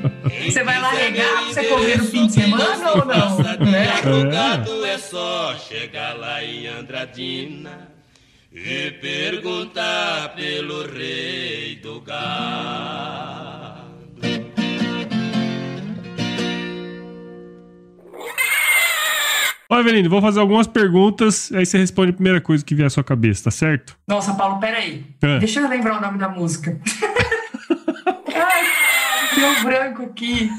[0.52, 3.38] Você vai lá regar pra você comer no fim de semana ou não?
[3.66, 3.88] Né?
[3.96, 7.90] Madrugado é só chegar lá em Andradina
[8.54, 13.55] e perguntar pelo rei do gado.
[19.76, 22.90] Ó, Evelina, vou fazer algumas perguntas, aí você responde a primeira coisa que vier à
[22.90, 23.98] sua cabeça, tá certo?
[24.08, 25.06] Nossa, Paulo, peraí.
[25.22, 25.38] É.
[25.40, 26.80] Deixa eu lembrar o nome da música.
[28.34, 28.64] Ai,
[29.36, 30.50] deu branco aqui.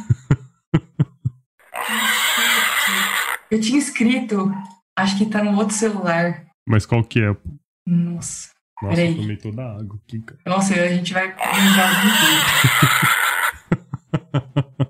[3.51, 4.53] Eu tinha escrito.
[4.95, 6.45] Acho que tá no outro celular.
[6.69, 7.35] Mas qual que é?
[7.87, 8.51] Nossa.
[8.83, 9.13] Nossa, Peraí.
[9.13, 10.41] eu tomei toda a água aqui, cara.
[10.45, 11.91] Nossa, a gente vai lembrar.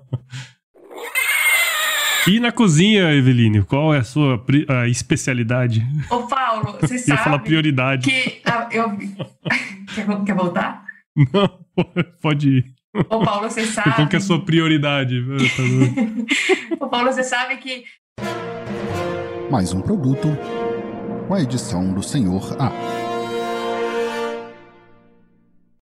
[2.27, 5.81] E na cozinha, Eveline, qual é a sua a especialidade?
[6.09, 8.09] Ô, Paulo, você Eu ia falar sabe prioridade.
[8.09, 8.97] que ah, eu
[9.95, 10.83] quer, quer voltar?
[11.15, 11.49] Não,
[12.21, 12.65] pode ir.
[13.09, 13.95] Ô, Paulo, você sabe.
[13.95, 15.23] Qual que é a sua prioridade?
[16.79, 17.85] Ô, Paulo, você sabe que
[19.49, 20.27] Mais um produto
[21.27, 23.06] com a edição do Senhor A.